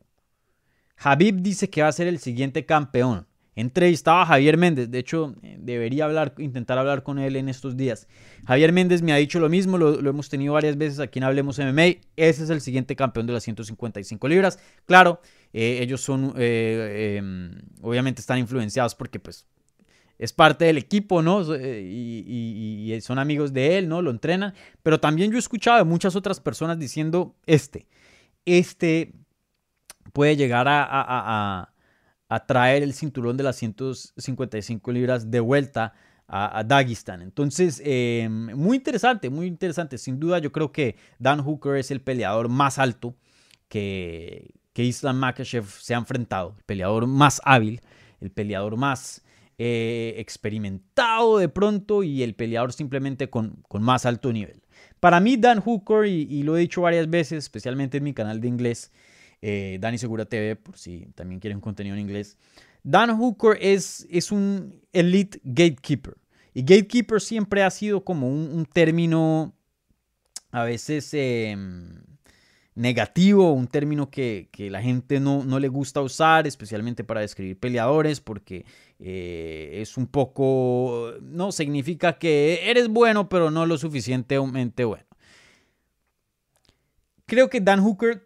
[0.95, 4.89] Habib dice que va a ser el siguiente campeón entrevistaba a Javier Méndez.
[4.89, 8.07] De hecho, eh, debería hablar, intentar hablar con él en estos días.
[8.45, 11.59] Javier Méndez me ha dicho lo mismo, lo, hemos tenido varias veces aquí en Hablemos
[11.59, 12.01] MMA.
[12.15, 14.59] Ese es el siguiente campeón de las 155 libras.
[14.85, 15.21] Claro,
[15.53, 19.45] eh, ellos son, eh, em, obviamente están influenciados porque pues
[20.17, 21.41] es parte del equipo, ¿no?
[21.55, 24.01] Y, son amigos de él, ¿no?
[24.01, 24.53] Lo entrenan.
[24.83, 27.87] Pero también yo he escuchado de muchas otras personas diciendo, este,
[28.45, 29.13] este
[30.13, 31.70] puede llegar a a
[32.39, 35.93] traer el cinturón de las 155 libras de vuelta
[36.27, 37.21] a, Dagestan.
[37.21, 39.97] Entonces, eh, muy interesante, muy interesante.
[39.97, 43.15] Sin duda, yo creo que Dan Hooker es el peleador más alto
[43.67, 47.81] que, que Islam Makachev se ha enfrentado, el peleador más hábil.
[48.21, 49.23] el peleador más
[49.57, 54.61] eh, experimentado de pronto y el peleador simplemente con, con, más alto nivel.
[54.99, 58.47] Para mí, Dan Hooker, y, lo he dicho varias veces, especialmente en mi canal de
[58.47, 58.91] inglés,
[59.41, 62.37] eh, Dani Segura TV, por si también quieren contenido en inglés,
[62.83, 66.15] Dan Hooker es, es un elite gatekeeper.
[66.53, 69.53] Y gatekeeper siempre ha sido como un, término
[70.51, 72.01] a veces em,
[72.75, 78.19] negativo, un término que, la gente no, no, le gusta usar, especialmente para describir peleadores,
[78.19, 78.65] porque
[78.99, 85.05] eh, es un poco, no, significa que eres bueno, pero no lo suficientemente bueno.
[87.25, 88.25] Creo que Dan Hooker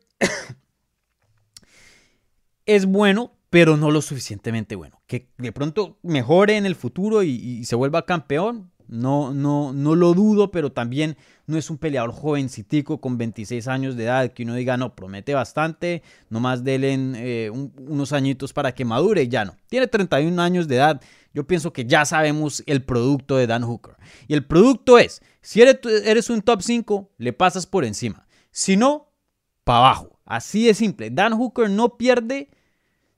[2.65, 5.01] es bueno, pero no lo suficientemente bueno.
[5.08, 10.13] Que de pronto mejore en el futuro y, se vuelva campeón, no, no, no lo
[10.13, 14.56] dudo, pero también no es un peleador jovencitico con 26 años de edad que uno
[14.56, 19.56] diga, no, promete bastante, nomás denle eh, unos añitos para que madure, ya no.
[19.67, 21.01] Tiene 31 años de edad,
[21.34, 23.95] yo pienso que ya sabemos el producto de Dan Hooker.
[24.28, 28.28] Y el producto es, si eres, eres un top 5, le pasas por encima.
[28.51, 29.12] Si no,
[29.63, 30.19] para abajo.
[30.25, 31.10] Así de simple.
[31.10, 32.49] Dan Hooker no pierde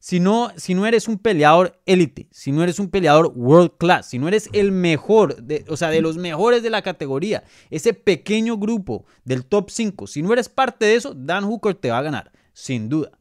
[0.08, 4.30] si no, eres un peleador élite, si no eres un peleador world class, si no
[4.30, 5.36] eres el mejor,
[5.68, 10.22] o sea, de los mejores de la categoría, ese pequeño grupo del top 5, si
[10.22, 13.12] no eres parte de eso, Dan Hooker te va a ganar, sin duda.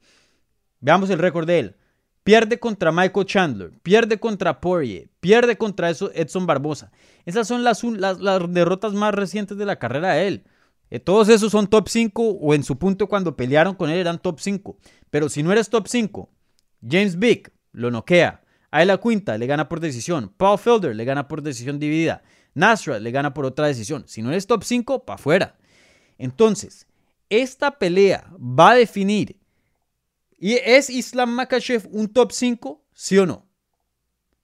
[0.79, 1.77] Veamos el récord de él.
[2.23, 6.93] Pierde contra Michael Chandler, pierde contra Poirier, pierde contra Edson Barbosa.
[7.25, 10.45] Esas son las, las, las derrotas más recientes de la carrera de él.
[10.91, 14.23] Eh, todos esos son top 5 o en su punto cuando pelearon con él eran
[14.23, 14.77] top 5.
[15.11, 16.31] Pero si no eres top 5
[16.89, 18.43] James Vick lo noquea.
[18.73, 20.33] la Quinta le gana por decisión.
[20.37, 22.23] Paul Felder le gana por decisión dividida.
[22.55, 24.05] Nasra le gana por otra decisión.
[24.07, 25.57] Si no eres top 5, para afuera.
[26.19, 26.87] Entonces,
[27.29, 29.39] esta pelea va a definir.
[30.39, 32.83] ¿Y es Islam Makachev un top 5?
[32.93, 33.47] ¿Sí o no?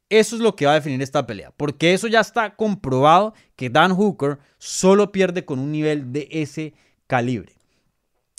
[0.09, 1.53] Eso es lo que va a definir esta pelea.
[1.57, 6.75] Porque eso ya está comprobado que Dan Hooker solo pierde con un nivel de ese
[7.07, 7.55] calibre.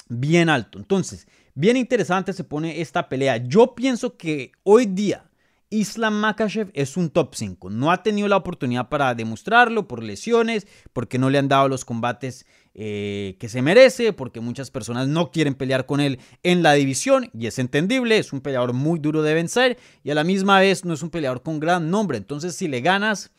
[0.08, 0.78] Bien alto.
[0.78, 3.38] Entonces, Bien interesante se pone esta pelea.
[3.38, 5.30] Yo pienso que hoy día
[5.70, 7.70] Islam Makachev es un top 5.
[7.70, 11.86] No ha tenido la oportunidad para demostrarlo por lesiones, porque no le han dado los
[11.86, 16.74] combates eh, que se merece, porque muchas personas no quieren pelear con él en la
[16.74, 18.18] división y es entendible.
[18.18, 21.12] Es un peleador muy duro de vencer y a la misma vez no es un
[21.12, 22.18] peleador con gran nombre.
[22.18, 23.32] Entonces, si le ganas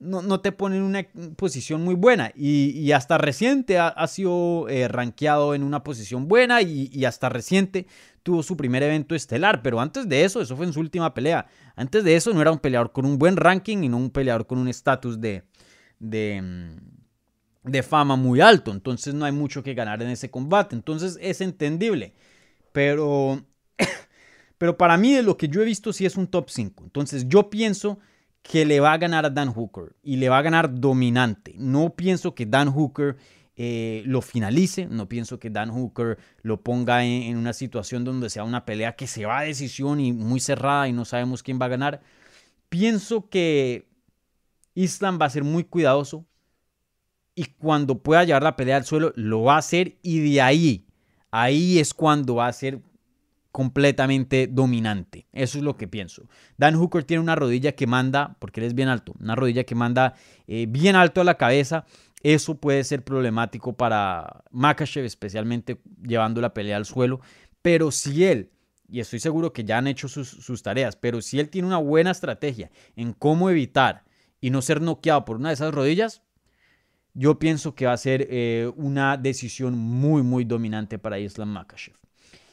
[0.00, 1.06] no, te pone en una
[1.36, 2.32] posición muy buena.
[2.36, 7.86] Y, hasta reciente ha, sido eh, rankeado en una posición buena y, hasta reciente
[8.22, 9.62] tuvo su primer evento estelar.
[9.62, 11.46] Pero antes de eso, eso fue en su última pelea.
[11.74, 14.46] Antes de eso no era un peleador con un buen ranking y no un peleador
[14.46, 15.44] con un estatus de,
[15.98, 18.70] de, mm, de fama muy alto.
[18.70, 20.76] Entonces no hay mucho que ganar en ese combate.
[20.76, 22.14] Entonces es entendible.
[22.70, 23.44] Pero,
[24.58, 26.84] pero para mí de lo que yo he visto sí es un top 5.
[26.84, 27.98] Entonces yo pienso
[28.48, 31.54] que le va a ganar a Dan Hooker y le va a ganar dominante.
[31.58, 33.16] No pienso que Dan Hooker
[33.56, 38.44] eh, lo finalice, no pienso que Dan Hooker lo ponga en, una situación donde sea
[38.44, 41.66] una pelea que se va a decisión y muy cerrada y no sabemos quién va
[41.66, 42.00] a ganar.
[42.70, 43.86] Pienso que
[44.74, 46.24] Islam va a ser muy cuidadoso
[47.34, 50.86] y cuando pueda llevar la pelea al suelo lo va a hacer y de ahí,
[51.30, 52.80] ahí es cuando va a ser
[53.52, 55.26] completamente dominante.
[55.32, 56.28] Eso es lo que pienso.
[56.56, 59.74] Dan Hooker tiene una rodilla que manda, porque él es bien alto, una rodilla que
[59.74, 60.14] manda
[60.46, 61.84] eh, bien alto a la cabeza.
[62.22, 67.20] Eso puede ser problemático para Makachev, especialmente llevando la pelea al suelo.
[67.62, 68.50] Pero si él,
[68.88, 72.10] y estoy seguro que ya han hecho sus, tareas, pero si él tiene una buena
[72.10, 74.04] estrategia en cómo evitar
[74.40, 76.22] y no ser noqueado por una de esas rodillas,
[77.14, 81.96] yo pienso que va a ser eh, una decisión muy, muy dominante para Islam Makachev.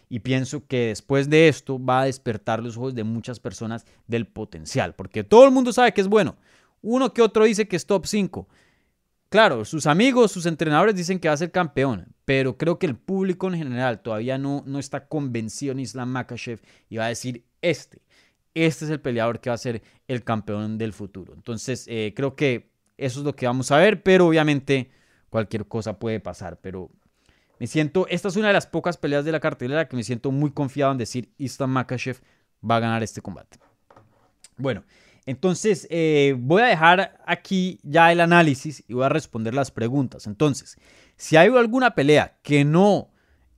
[0.09, 4.27] Y pienso que después de esto va a despertar los ojos de muchas personas del
[4.27, 6.35] potencial, porque todo el mundo sabe que es bueno.
[6.81, 8.47] Uno que otro dice que es top 5.
[9.29, 12.95] Claro, sus amigos, sus entrenadores dicen que va a ser campeón, pero creo que el
[12.95, 17.43] público en general todavía no, no está convencido en Islam Makachev y va a decir
[17.61, 18.01] este,
[18.53, 21.33] este es el peleador que va a ser el campeón del futuro.
[21.33, 24.89] Entonces, eh, creo que eso es lo que vamos a ver, pero obviamente
[25.29, 26.89] cualquier cosa puede pasar, pero
[27.59, 30.31] me siento, esta es una de las pocas peleas de la cartelera que me siento
[30.31, 32.19] muy confiado en decir Islam Makachev
[32.69, 33.57] va a ganar este combate.
[34.57, 34.83] Bueno,
[35.25, 40.27] entonces eh, voy a dejar aquí ya el análisis y voy a responder las preguntas.
[40.27, 40.77] Entonces,
[41.15, 43.09] si hay alguna pelea que no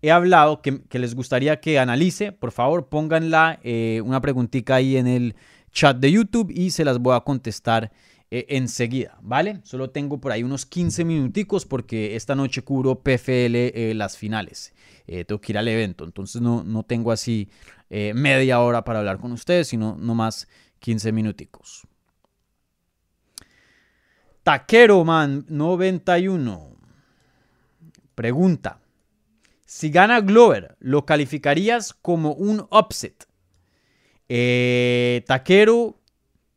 [0.01, 5.07] he hablado, que, les gustaría que analice, por favor pónganla eh, una preguntita ahí en
[5.07, 5.36] el
[5.71, 7.91] chat de YouTube y se las voy a contestar
[8.29, 9.61] eh, enseguida, ¿vale?
[9.63, 14.73] Solo tengo por ahí unos 15 minuticos porque esta noche cubro PFL eh, las finales.
[15.07, 17.49] Eh, tengo que ir al evento, entonces no, no tengo así
[17.89, 21.87] eh, media hora para hablar con ustedes, sino no más 15 minuticos.
[24.43, 26.75] Taquero Man 91
[28.13, 28.81] pregunta:
[29.65, 33.25] Si gana Glover, ¿lo calificarías como un upset?
[35.25, 36.01] Taquero,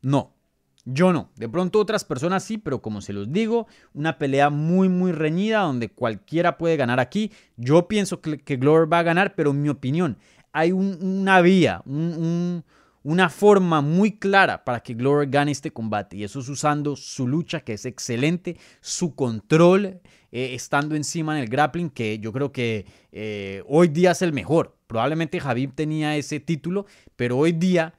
[0.03, 0.40] no.
[0.85, 1.31] Yo no.
[1.37, 5.61] De pronto otras personas sí, pero como se los digo, una pelea muy, muy reñida
[5.61, 7.33] donde cualquiera puede ganar aquí.
[7.57, 10.17] Yo pienso que, Glover va a ganar, pero en mi opinión,
[10.53, 16.17] hay una vía, una forma muy clara para que Glover gane este combate.
[16.17, 20.01] Y eso es usando su lucha, que es excelente, su control,
[20.33, 24.33] eh, estando encima en el grappling, que yo creo que eh, hoy día es el
[24.33, 24.77] mejor.
[24.87, 27.95] Probablemente Javib tenía ese título, pero hoy día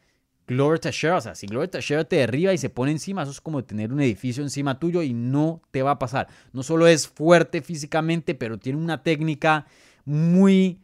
[0.48, 3.42] Glover Teixeira, o sea, si Glover Teixeira te derriba y se pone encima, eso es
[3.42, 6.28] como tener un edificio encima tuyo y no te va a pasar.
[6.52, 9.66] No solo es fuerte físicamente, pero tiene una técnica
[10.04, 10.82] muy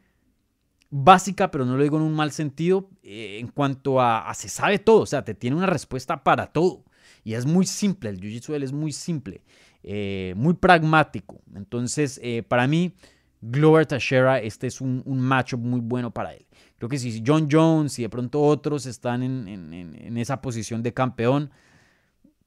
[0.90, 4.80] básica, pero no lo digo en un mal sentido, eh, en cuanto a, se sabe
[4.80, 6.84] todo, o sea, te tiene una respuesta para todo.
[7.24, 9.42] Y es muy simple, el Jiu-Jitsu es muy simple,
[9.84, 11.42] eh, muy pragmático.
[11.56, 12.94] Entonces, eh, para mí,
[13.42, 16.47] Glover Teixeira, este es un, un matchup muy bueno para él.
[16.78, 21.52] Creo que si John Jones y de pronto otros están en, esa posición de campeón,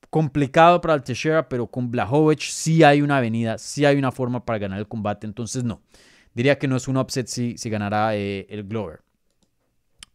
[0.09, 4.45] complicado para el Teixeira, pero con Blahovic sí hay una avenida, sí hay una forma
[4.45, 5.27] para ganar el combate.
[5.27, 5.83] Entonces, no.
[6.33, 9.01] Diría que no es un upset si, si ganará eh, el Glover.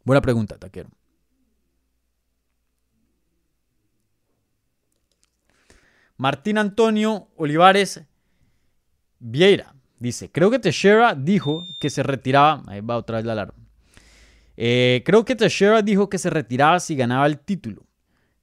[0.05, 0.89] Buena pregunta, Taquero.
[6.17, 8.01] Martín Antonio Olivares
[9.19, 12.63] Vieira dice: Creo que Teixeira dijo que se retiraba.
[12.67, 13.64] Ahí va otra vez la alarma.
[14.57, 17.85] Eh, creo que Teixeira dijo que se retiraba si ganaba el título.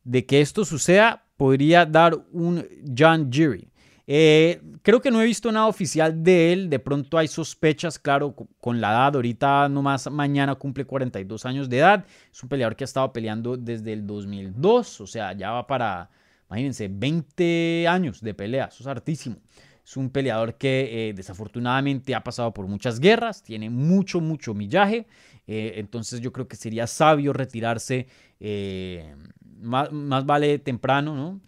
[0.04, 3.68] De que esto suceda, podría dar un John Jerry.
[4.06, 6.70] Eh, creo que no he visto nada oficial de él.
[6.70, 9.16] De pronto hay sospechas, claro, con la edad.
[9.16, 12.04] Ahorita nomás mañana cumple 42 años de edad.
[12.30, 15.00] Es un peleador que ha estado peleando desde el 2002.
[15.00, 16.10] O sea, ya va para,
[16.48, 18.66] imagínense, 20 años de pelea.
[18.66, 19.36] Eso es hartísimo.
[19.84, 25.06] Es un peleador que eh, desafortunadamente ha pasado por muchas guerras, tiene mucho, mucho millaje.
[25.46, 28.06] Eh, entonces yo creo que sería sabio retirarse,
[28.38, 29.14] eh,
[29.60, 29.90] más,
[30.24, 31.40] vale temprano, ¿no?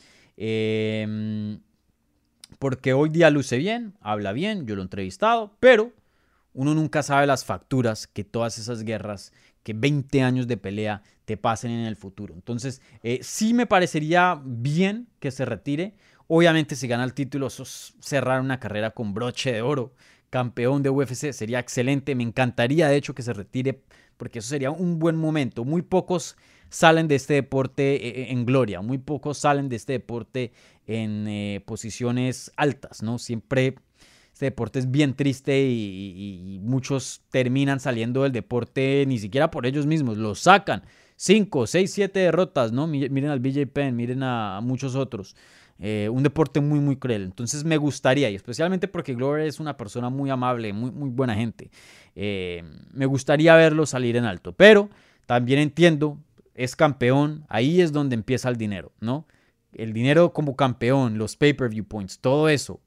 [2.59, 5.93] porque hoy día luce bien, habla bien, yo lo he entrevistado, pero
[6.55, 11.37] uno nunca sabe las facturas que todas esas guerras, que 20 años de pelea te
[11.37, 12.35] pasen en el futuro.
[12.35, 12.81] Entonces,
[13.21, 15.95] sí me parecería bien que se retire.
[16.27, 19.95] Obviamente si gana el título, eso es cerrar una carrera con broche de oro.
[20.31, 22.15] Campeón de UFC sería excelente.
[22.15, 23.83] Me encantaría de hecho que se retire
[24.17, 25.65] porque eso sería un buen momento.
[25.65, 26.37] Muy pocos
[26.75, 30.53] salen de este deporte eh, eh, en gloria, muy pocos salen de este deporte
[30.87, 33.19] en eh, posiciones altas, ¿no?
[33.19, 33.77] Siempre
[34.33, 39.87] este deporte es bien triste y, muchos terminan saliendo del deporte ni siquiera por ellos
[39.87, 40.83] mismos, lo sacan.
[41.17, 42.89] 5, 6, 7 derrotas, ¿no?
[42.89, 45.37] Miren al BJ Penn, miren a muchos otros.
[45.81, 47.23] Eh, un deporte muy, muy cruel.
[47.23, 51.35] Entonces me gustaría, y especialmente porque Glover es una persona muy amable, muy, muy buena
[51.35, 51.71] gente,
[52.15, 54.53] eh, me gustaría verlo salir en alto.
[54.53, 54.89] Pero
[55.27, 56.19] también entiendo,
[56.55, 59.27] es campeón, ahí es donde empieza el dinero, ¿no?
[59.73, 62.81] El dinero como campeón, los pay-per-view points, todo eso.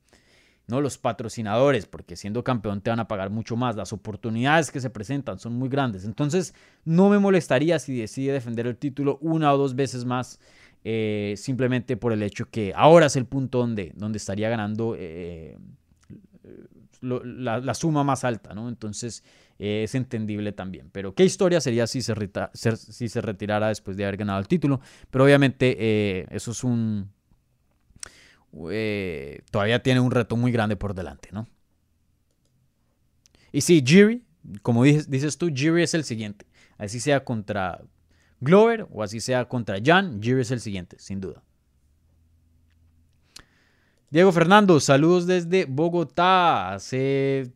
[0.67, 0.81] ¿no?
[0.81, 3.75] Los patrocinadores, porque siendo campeón te van a pagar mucho más.
[3.75, 6.03] Las oportunidades que se presentan son muy grandes.
[6.03, 10.39] Entonces, no me molestaría si decide defender el título una o dos veces más
[10.83, 15.57] eh, simplemente por el hecho que ahora es el punto donde, donde estaría ganando eh,
[17.01, 18.69] la, suma más alta, ¿no?
[18.69, 19.23] Entonces
[19.59, 20.89] eh, es entendible también.
[20.91, 22.15] Pero qué historia sería si se,
[22.53, 24.79] si se retirara después de haber ganado el título.
[25.09, 27.11] Pero obviamente eso es un...
[29.51, 31.47] todavía tiene un reto muy grande por delante, ¿no?
[33.51, 34.23] Y sí, Jiri,
[34.61, 36.45] como dices, dices tú, Jiri es el siguiente.
[36.77, 37.81] Así sea contra
[38.39, 41.41] Glover o así sea contra Jan, Jiri es el siguiente, sin duda.
[44.09, 46.73] Diego Fernando, saludos desde Bogotá.
[46.73, 47.51] Hace.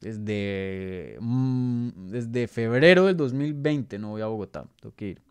[0.00, 1.16] Desde.
[1.20, 4.66] Mm, desde febrero del 2020 no voy a Bogotá.
[4.80, 5.22] Tengo que ir.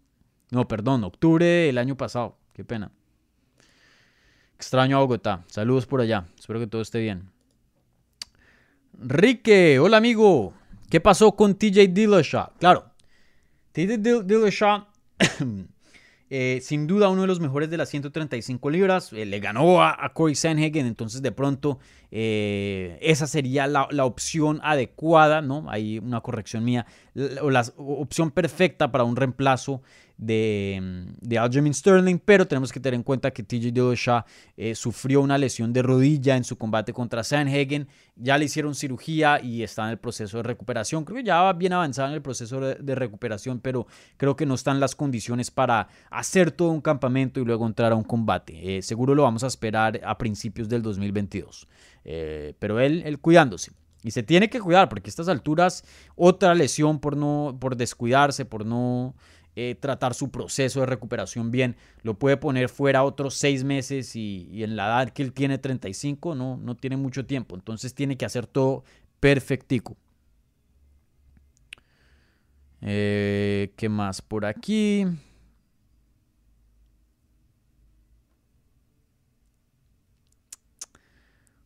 [0.50, 2.36] No, perdón, octubre del año pasado.
[2.54, 2.92] Qué pena.
[4.56, 5.44] Extraño a Bogotá.
[5.48, 6.26] Saludos por allá.
[6.40, 7.30] Espero que todo esté bien.
[8.98, 10.54] Rique, hola amigo.
[10.92, 12.50] ¿Qué pasó con TJ Dillashaw?
[12.60, 12.92] Claro,
[13.72, 14.88] TJ Dillashaw,
[16.30, 20.12] eh, sin duda uno de los mejores de las 135 libras, eh, le ganó a,
[20.14, 21.80] Corey Sanhagen, entonces de pronto
[22.12, 25.66] eh, esa sería la, opción adecuada, ¿no?
[25.70, 26.86] Hay una corrección mía,
[27.42, 29.82] o la opción perfecta para un reemplazo
[30.22, 34.24] de, de Aljamain Sterling, pero tenemos que tener en cuenta que TJ Dillashaw
[34.56, 39.42] eh, sufrió una lesión de rodilla en su combate contra Sanhagen, ya le hicieron cirugía
[39.42, 42.22] y está en el proceso de recuperación, creo que ya va bien avanzado en el
[42.22, 43.88] proceso de, recuperación, pero
[44.18, 47.96] creo que no están las condiciones para hacer todo un campamento y luego entrar a
[47.96, 51.68] un combate, eh, seguro lo vamos a esperar a principios del 2022,
[52.06, 53.72] eh, pero él, él cuidándose.
[54.04, 55.84] Y se tiene que cuidar porque a estas alturas
[56.16, 59.16] otra lesión por no por descuidarse, por no
[59.56, 61.76] eh, tratar su proceso de recuperación bien.
[62.04, 66.36] Lo puede poner fuera otros seis meses y, en la edad que él tiene 35
[66.36, 67.56] no, no tiene mucho tiempo.
[67.56, 68.84] Entonces tiene que hacer todo
[69.20, 69.98] perfectico.
[72.82, 75.06] Eh, ¿Qué más por aquí?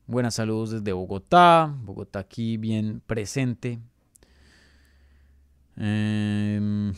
[0.08, 1.76] Buenas saludos desde Bogotá.
[1.82, 3.80] Bogotá aquí bien presente.
[5.78, 6.92] Eh,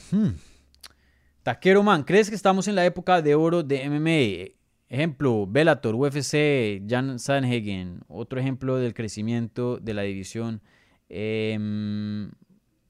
[1.44, 4.54] Taquero Man, ¿crees que estamos en la época de oro de MMA?
[4.90, 8.02] Ejemplo, Bellator, UFC, Jan Sanhagen.
[8.10, 10.62] Otro ejemplo del crecimiento de la división
[11.08, 12.30] em,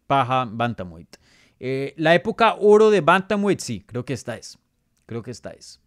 [0.08, 1.18] paja Bantamweight.
[1.60, 4.58] Eh, la época oro de Bantamweight, sí, creo que esta es.
[5.06, 5.80] Creo que esta es.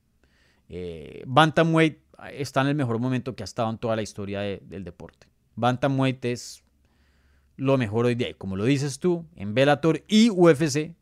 [0.70, 1.98] Eh, Bantamweight
[2.32, 5.26] está en el mejor momento que ha estado en toda la historia del deporte.
[5.56, 6.62] Bantamweight es
[7.56, 8.32] lo mejor hoy día.
[8.38, 10.94] Como lo dices tú, en Bellator y UFC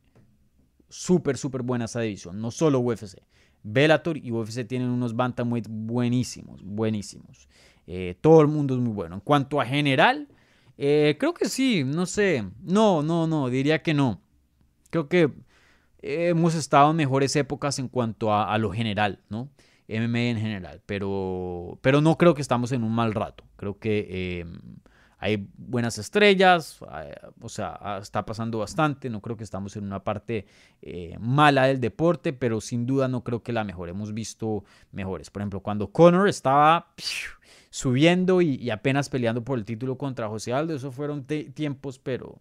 [0.88, 2.40] súper, súper buena esa división.
[2.40, 3.18] No solo UFC.
[3.62, 7.48] Bellator y UFC tienen unos bantamweight buenísimos, buenísimos.
[7.86, 9.16] Eh, todo el mundo es muy bueno.
[9.16, 10.28] En cuanto a general,
[10.78, 12.44] eh, creo que sí, no sé.
[12.62, 14.22] No, no, no, diría que no.
[14.90, 15.30] Creo que
[16.02, 19.48] hemos estado en mejores épocas en cuanto a, lo general, ¿no?
[19.88, 23.44] MMA en general, pero, pero no creo que estamos en un mal rato.
[23.56, 24.44] Creo que eh,
[25.18, 26.78] hay buenas estrellas,
[27.40, 30.46] o sea, ah, está pasando bastante, no creo que estamos en una parte
[30.80, 35.30] eh, mala del deporte, pero sin duda no creo que la mejor, hemos visto mejores.
[35.30, 36.92] Por ejemplo, cuando Conor estaba
[37.70, 42.38] subiendo y, apenas peleando por el título contra José Aldo, esos fueron tiempos, pero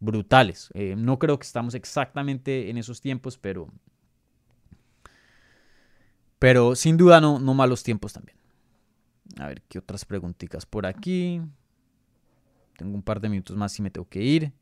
[0.00, 0.70] brutales.
[0.74, 3.68] Eh, no creo que estamos exactamente en esos tiempos, pero,
[6.38, 8.36] pero sin duda no, no malos tiempos también.
[9.38, 11.40] A ver, ¿qué otras preguntitas por aquí?
[12.76, 14.52] Tengo un par de minutos más y me tengo que ir.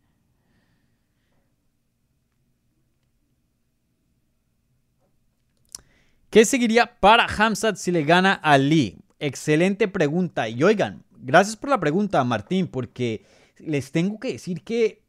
[6.30, 8.96] ¿Qué seguiría para Hamzat si le gana a Lee?
[9.18, 10.48] Excelente pregunta.
[10.48, 13.26] Y oigan, gracias por la pregunta, Martín, porque
[13.58, 15.01] les tengo que decir que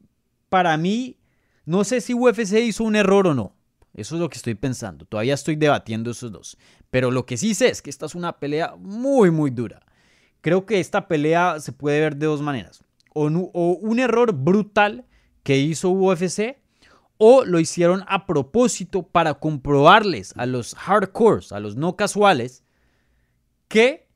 [0.53, 1.17] para mí,
[1.65, 3.55] no sé si UFC hizo un error o no.
[3.95, 5.03] Eso es lo que estoy pensando.
[5.03, 6.59] Todavía estoy debatiendo esos dos.
[6.91, 9.83] Pero lo que sí sé es que esta es una pelea muy, muy dura.
[10.41, 12.83] Creo que esta pelea se puede ver de dos maneras
[13.15, 15.07] o, un error brutal
[15.41, 16.61] que hizo UFC
[17.17, 22.63] o lo hicieron a propósito para comprobarles a los hardcores, a los no casuales,
[23.69, 24.07] que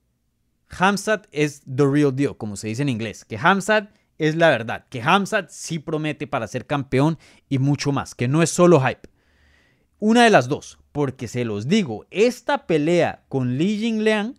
[0.70, 4.86] Hamzat es the real deal, como se dice en inglés, que Hamzat es la verdad,
[4.90, 7.18] que Hamzat sí promete para ser campeón
[7.50, 9.10] y mucho más, que no es solo hype.
[10.00, 14.36] Una de las dos, porque se los digo, esta pelea con Li Jingliang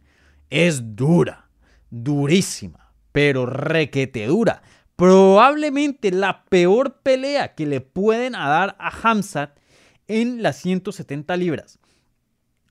[0.51, 1.49] es dura,
[1.91, 4.63] durísima pero requete dura.
[4.95, 9.59] Probablemente la peor pelea que le pueden dar a Hamzat
[10.07, 11.81] en las 170 libras.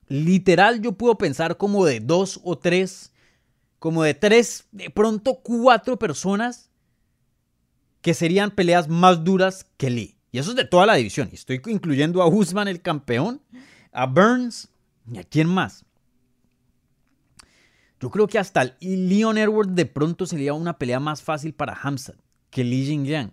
[0.07, 3.11] Literal, yo puedo pensar como de dos o tres,
[3.77, 6.69] como de tres, de pronto cuatro personas
[8.01, 10.17] que serían peleas más duras que Lee.
[10.31, 11.29] Y eso es de toda la división.
[11.31, 13.41] Estoy incluyendo a Usman, el campeón,
[13.91, 14.69] a Burns
[15.11, 15.85] y a quién más.
[17.99, 21.73] Yo creo que hasta el Leon Edwards de pronto sería una pelea más fácil para
[21.73, 22.17] Hamzat
[22.49, 23.31] que Li Jingliang.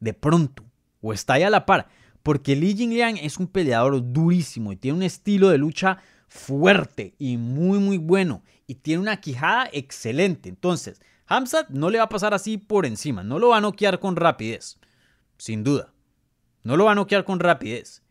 [0.00, 0.64] De pronto.
[1.00, 1.88] O está ahí a la par.
[2.22, 7.36] Porque Li Jingliang es un peleador durísimo y tiene un estilo de lucha fuerte y
[7.36, 8.42] muy muy bueno.
[8.66, 10.48] Y tiene una quijada excelente.
[10.48, 13.22] Entonces, Hamzat no le va a pasar así por encima.
[13.22, 14.78] No lo va a noquear con rapidez.
[15.38, 15.92] Sin duda.
[16.62, 18.02] No lo va a noquear con rapidez.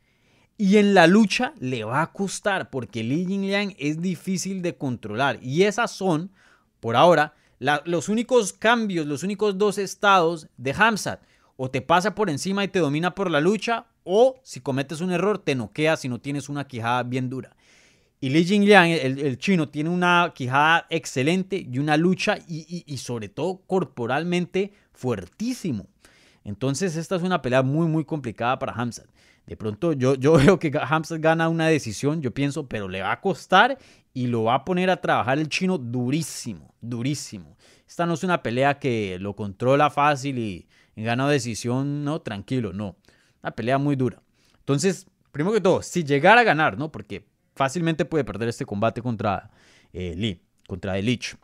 [0.57, 5.39] Y en la lucha le va a costar porque Li Jingliang es difícil de controlar.
[5.41, 6.31] Y esas son,
[6.79, 11.21] por ahora, los únicos cambios, los únicos dos estados de Hamzat.
[11.57, 15.11] O te pasa por encima y te domina por la lucha, o si cometes un
[15.11, 17.55] error, te noquea si no tienes una quijada bien dura.
[18.25, 23.29] Y Li Jingliang, el, el chino, tiene una quijada excelente y una lucha y, sobre
[23.29, 25.85] todo corporalmente fuertísimo.
[26.43, 29.05] Entonces esta es una pelea muy muy complicada para Hamzat.
[29.45, 33.11] De pronto yo, yo veo que Hamzat gana una decisión, yo pienso, pero le va
[33.11, 33.77] a costar
[34.11, 37.55] y lo va a poner a trabajar el chino durísimo, durísimo.
[37.87, 42.95] Esta no es una pelea que lo controla fácil y, gana decisión, no, tranquilo, no.
[43.43, 44.19] Una pelea muy dura.
[44.57, 46.91] Entonces, primero que todo, si llegara a ganar, ¿no?
[46.91, 49.49] Porque fácilmente puede perder este combate contra
[49.93, 51.35] eh, Lee, contra Elich.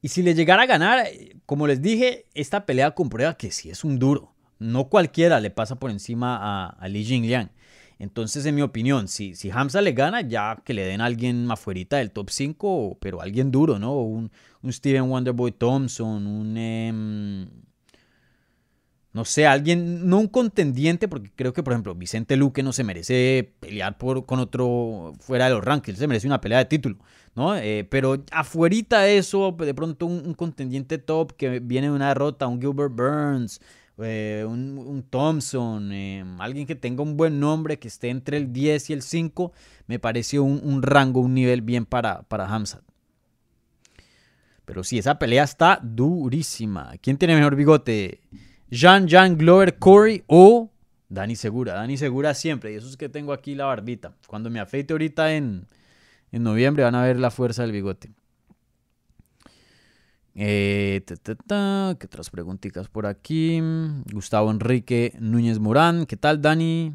[0.00, 1.06] Y si le llegara a ganar,
[1.46, 4.32] como les dije, esta pelea comprueba que sí es un duro.
[4.58, 7.50] No cualquiera le pasa por encima a, a Li Jingliang.
[7.98, 11.50] Entonces, en mi opinión, si, si Hamza le gana, ya que le den a alguien
[11.50, 13.94] afuera del top 5, pero alguien duro, ¿no?
[13.94, 14.30] Un,
[14.60, 16.56] un Steven Wonderboy Thompson, un...
[16.56, 17.48] Em,
[19.16, 22.84] no sé, alguien, no un contendiente, porque creo que, por ejemplo, Vicente Luque no se
[22.84, 26.98] merece pelear por, con otro fuera de los rankings, se merece una pelea de título,
[27.34, 27.56] ¿no?
[27.56, 32.46] Eh, pero afuerita de eso, de pronto un, contendiente top que viene de una derrota,
[32.46, 33.62] un Gilbert Burns,
[34.02, 38.90] eh, un, Thompson, eh, alguien que tenga un buen nombre, que esté entre el 10
[38.90, 39.50] y el 5,
[39.86, 42.82] me pareció un, rango, un nivel bien para, para Hamzat.
[44.66, 46.92] Pero sí, esa pelea está durísima.
[47.00, 48.20] ¿Quién tiene mejor bigote?
[48.70, 50.70] Jean Jean Glover Corey o
[51.08, 51.74] Dani Segura.
[51.74, 52.72] Dani Segura siempre.
[52.72, 54.14] Y eso es que tengo aquí la barbita.
[54.26, 55.66] Cuando me afeite ahorita en,
[56.32, 58.10] en noviembre van a ver la fuerza del bigote.
[60.34, 63.62] Eh, ¿Qué otras preguntitas por aquí?
[64.12, 66.04] Gustavo Enrique Núñez Morán.
[66.04, 66.94] ¿Qué tal, Dani?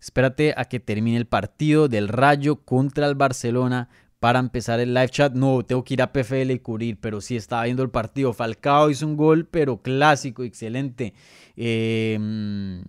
[0.00, 3.88] Espérate a que termine el partido del Rayo contra el Barcelona
[4.22, 5.32] para empezar el live chat.
[5.32, 8.32] No, tengo que ir a PFL y cubrir, pero sí estaba viendo el partido.
[8.32, 11.12] Falcao hizo un gol, pero clásico, excelente.
[11.56, 12.84] Em,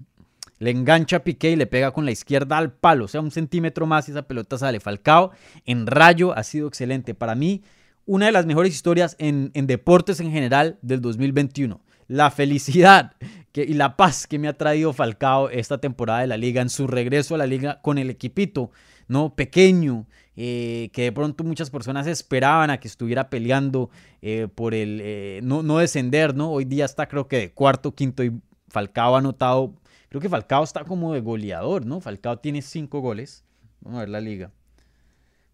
[0.59, 3.05] le engancha a Piqué y le pega con la izquierda al palo.
[3.05, 4.79] O sea, un centímetro más y esa pelota sale.
[4.79, 5.31] Falcao
[5.65, 7.15] en rayo ha sido excelente.
[7.15, 7.63] Para mí,
[8.05, 11.81] una de las mejores historias en, deportes en general del 2021.
[12.07, 13.13] La felicidad
[13.55, 16.85] y la paz que me ha traído Falcao esta temporada de la liga, en su
[16.85, 18.69] regreso a la liga con el equipito,
[19.07, 19.33] ¿no?
[19.33, 20.05] Pequeño,
[20.35, 23.89] eh, que de pronto muchas personas esperaban a que estuviera peleando
[24.21, 26.51] eh, por el eh, no, no, descender, ¿no?
[26.51, 28.33] Hoy día está creo que de cuarto, quinto y
[28.67, 29.75] Falcao ha anotado,
[30.09, 31.99] creo que Falcao está como de goleador, ¿no?
[32.01, 33.45] Falcao tiene cinco goles,
[33.81, 34.51] vamos a ver la liga.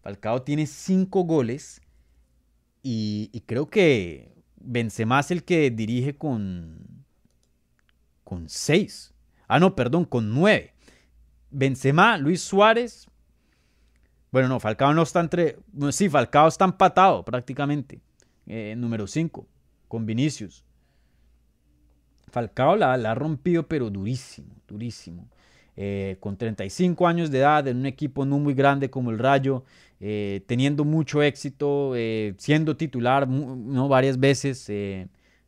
[0.02, 1.82] Falcao tiene cinco goles
[2.82, 7.04] y, y creo que Benzema es el que dirige con,
[8.24, 9.12] con seis.
[9.46, 10.72] Ah, no, perdón, con nueve.
[11.50, 13.09] Benzema, Luis Suárez,
[14.32, 15.56] bueno, no, Falcao no está entre.
[15.90, 18.00] Sí, Falcao está empatado prácticamente.
[18.46, 19.46] Eh, número 5,
[19.88, 20.64] con Vinicius.
[22.30, 25.28] Falcao la, ha rompido, pero durísimo, durísimo.
[25.76, 29.64] Eh, con 35 años de edad, en un equipo no muy grande como el Rayo,
[29.98, 31.94] eh, teniendo mucho éxito,
[32.38, 33.88] siendo titular ¿no?
[33.88, 34.68] varias veces.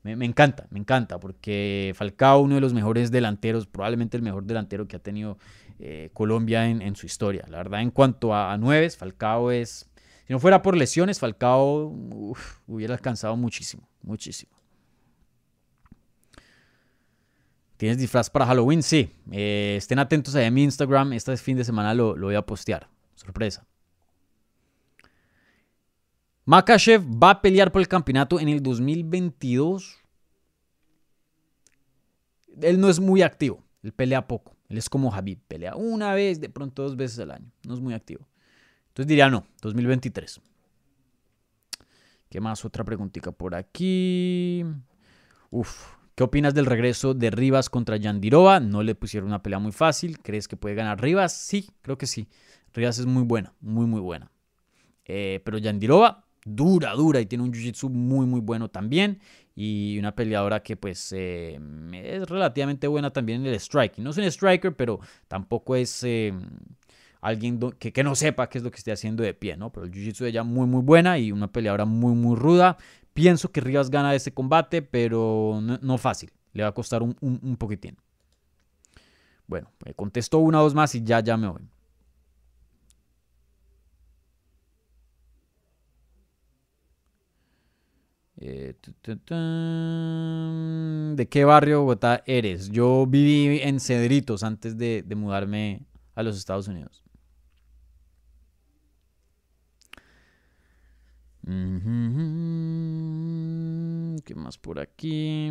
[0.03, 4.45] Me, me, encanta, me encanta, porque Falcao, uno de los mejores delanteros, probablemente el mejor
[4.45, 5.39] delantero que ha tenido
[5.85, 7.45] eh, Colombia en, su historia.
[7.49, 9.91] La verdad, en cuanto a, a Falcao es,
[10.29, 11.93] si no fuera por lesiones, Falcao
[12.69, 14.53] hubiera alcanzado muchísimo, muchísimo.
[17.77, 18.81] ¿Tienes disfraz para Halloween?
[18.81, 19.13] Sí.
[19.33, 21.15] Eh, estén atentos en mi Instagram.
[21.15, 22.89] Este fin de semana lo, lo voy a postear.
[23.17, 23.67] Sorpresa.
[26.45, 29.99] Makachev va a pelear por el campeonato en el 2022.
[32.61, 33.65] Él no es muy activo.
[33.83, 34.52] Él pelea poco.
[34.73, 37.53] Él es como Javi, pelea una vez, de pronto dos veces al año.
[37.67, 38.27] No es muy activo.
[38.89, 40.41] Entonces diría no, 2023.
[42.31, 42.65] ¿Qué más?
[42.65, 44.65] Otra preguntita por aquí.
[45.51, 48.61] Uf, ¿qué opinas del regreso de Rivas contra Yandirova?
[48.61, 50.19] No le pusieron una pelea muy fácil.
[50.21, 51.35] ¿Crees que puede ganar Rivas?
[51.35, 52.27] Sí, creo que sí.
[52.73, 54.33] Rivas es muy buena, muy, muy buena.
[55.05, 59.21] Eh, pero Yandirova, dura, dura y tiene un jiu-jitsu muy, muy bueno también
[59.55, 61.59] y una peleadora que pues eh,
[61.93, 64.03] es relativamente buena también en el striking.
[64.03, 66.33] No es un striker, pero tampoco es eh,
[67.21, 69.71] alguien que, no sepa qué es lo que esté haciendo de pie, ¿no?
[69.71, 72.77] Pero el jiu-jitsu de ella muy muy buena y una peleadora muy muy ruda.
[73.15, 76.33] Pienso que Rivas gana ese combate, pero no, fácil.
[76.55, 77.97] Le va a costar un, un, poquitín.
[79.47, 81.63] Bueno, contesto una o dos más y ya, ya me voy.
[88.45, 88.75] Eh,
[91.17, 92.71] ¿De qué barrio Bogotá eres?
[92.71, 95.83] Yo viví en Cedritos antes de, mudarme
[96.17, 97.05] a los Estados Unidos.
[104.25, 105.49] ¿Qué más por aquí?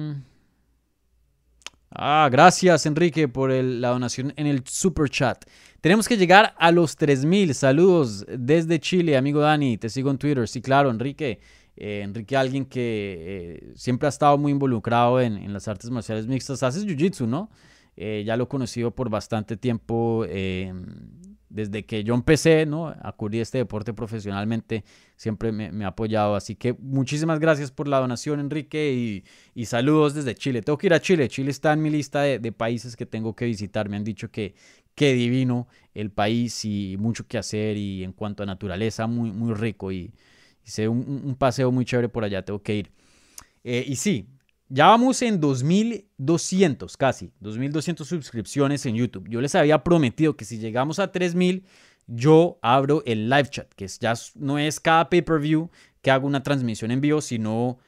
[1.90, 5.46] Ah, gracias Enrique por la donación en el super chat.
[5.80, 7.56] Tenemos que llegar a los 3000.
[7.56, 9.78] Saludos desde Chile, amigo Dani.
[9.78, 10.48] Te sigo en Twitter.
[10.48, 11.40] Sí, claro, Enrique.
[11.84, 16.62] Eh, Enrique, alguien que eh, siempre ha estado muy involucrado en, las artes marciales mixtas,
[16.62, 17.50] haces jiu-jitsu, ¿no?
[17.98, 20.24] Eh, ya lo he conocido por bastante tiempo
[21.50, 22.88] desde que yo empecé ¿no?
[22.88, 24.84] a cubrir este deporte profesionalmente,
[25.16, 26.36] siempre me, ha apoyado.
[26.36, 29.24] Así que muchísimas gracias por la donación, Enrique,
[29.56, 30.62] y, saludos desde Chile.
[30.62, 31.28] Tengo que ir a Chile.
[31.30, 33.90] Chile está en mi lista de, países que tengo que visitar.
[33.90, 34.54] Me han dicho que
[34.94, 39.56] qué divino el país y mucho que hacer y en cuanto a naturaleza, muy, muy
[39.56, 40.14] rico y,
[40.66, 42.44] hice un, paseo muy chévere por allá.
[42.44, 42.92] Tengo que ir.
[43.64, 44.28] Eh, y sí,
[44.70, 49.28] ya vamos en 2200 casi, 2200 suscripciones en YouTube.
[49.28, 51.66] Yo les había prometido que si llegamos a 3000,
[52.08, 55.70] yo abro el live chat, que ya no es cada pay-per-view
[56.02, 57.80] que hago una transmisión en vivo, sino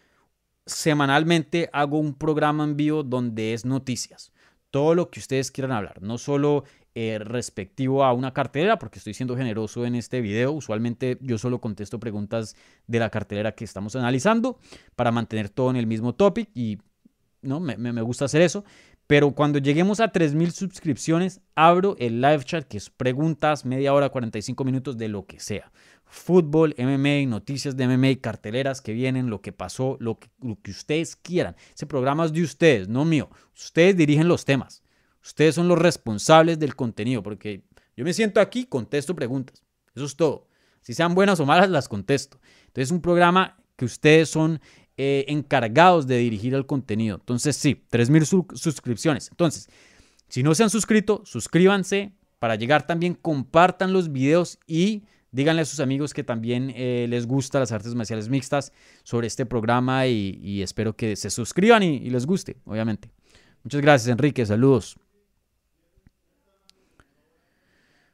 [0.65, 4.31] semanalmente hago un programa en vivo donde es noticias.
[4.69, 6.63] Todo lo que ustedes quieran hablar, no solo
[6.95, 10.51] eh, respectivo a una cartelera, porque estoy siendo generoso en este video.
[10.51, 14.59] Usualmente yo solo contesto preguntas de la cartelera que estamos analizando
[14.95, 16.77] para mantener todo en el mismo topic y
[17.41, 18.63] no me, gusta hacer eso.
[19.07, 24.09] Pero cuando lleguemos a 3000 suscripciones, abro el live chat que es preguntas, media hora,
[24.09, 25.71] 45 minutos de lo que sea.
[26.05, 30.69] Fútbol, MMA, noticias de MMA, carteleras que vienen, lo que pasó, lo que, lo que
[30.69, 31.55] ustedes quieran.
[31.73, 33.31] Ese programa es de ustedes, no mío.
[33.55, 34.82] Ustedes dirigen los temas.
[35.23, 37.63] Ustedes son los responsables del contenido, porque
[37.95, 39.63] yo me siento aquí, contesto preguntas.
[39.95, 40.47] Eso es todo.
[40.81, 42.39] Si sean buenas o malas, las contesto.
[42.67, 44.59] Entonces es un programa que ustedes son
[44.97, 47.17] eh, encargados de dirigir el contenido.
[47.19, 49.29] Entonces sí, 3.000 suscripciones.
[49.29, 49.69] Entonces,
[50.27, 52.13] si no se han suscrito, suscríbanse.
[52.39, 57.25] Para llegar también, compartan los videos y díganle a sus amigos que también eh, les
[57.25, 62.25] gusta las artes marciales mixtas sobre este programa y, espero que se suscriban y les
[62.25, 63.09] guste, obviamente.
[63.63, 64.45] Muchas gracias, Enrique.
[64.45, 64.97] Saludos.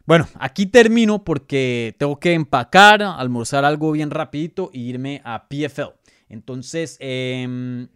[0.10, 5.94] Bueno, aquí termino porque tengo que empacar, almorzar algo bien rapidito e irme a PFL.
[6.30, 7.90] Entonces, em,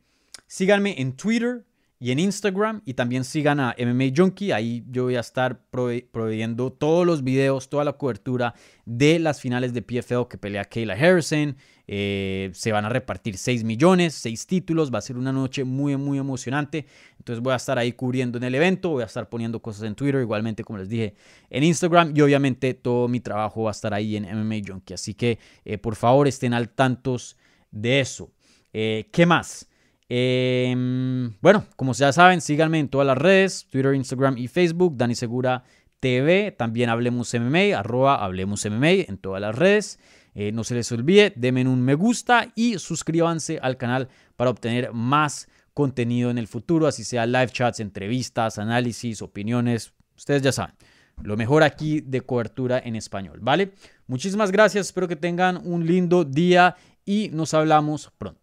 [0.46, 1.66] síganme en Twitter
[2.00, 4.52] y en Instagram y también sigan a MMA Junkie.
[4.52, 9.74] Ahí yo voy a estar proveyendo todos los videos, toda la cobertura de las finales
[9.74, 11.56] de PFL que pelea Kayla Harrison.
[11.88, 14.94] Eh, se van a repartir 6 millones, 6 títulos.
[14.94, 16.88] Va a ser una noche muy, muy emocionante.
[17.18, 18.90] Entonces voy a estar ahí cubriendo en el evento.
[18.90, 21.16] Voy a estar poniendo cosas en Twitter, igualmente como les dije
[21.50, 22.14] en Instagram.
[22.16, 24.94] Y obviamente todo mi trabajo va a estar ahí en MMA Junkie.
[24.94, 27.38] Así que eh, por favor estén al tantos
[27.72, 28.32] de eso.
[28.74, 29.70] Eh, ¿Qué más?
[30.10, 35.16] Em, bueno, como ya saben, síganme en todas las redes, Twitter, Instagram y Facebook, Dani
[35.16, 35.64] Segura
[36.00, 40.00] TV, también Hablemos MMA, arroba Hablemos MMA en todas las redes.
[40.36, 44.92] Eh, no se les olvide, denme un me gusta y suscríbanse al canal para obtener
[44.92, 50.76] más contenido en el futuro, así sea live chats, entrevistas, análisis, opiniones, ustedes ya saben.
[51.22, 53.74] Lo mejor aquí de cobertura en español, ¿vale?
[54.08, 56.76] Muchísimas gracias, espero que tengan un lindo día
[57.06, 58.43] y nos hablamos pronto.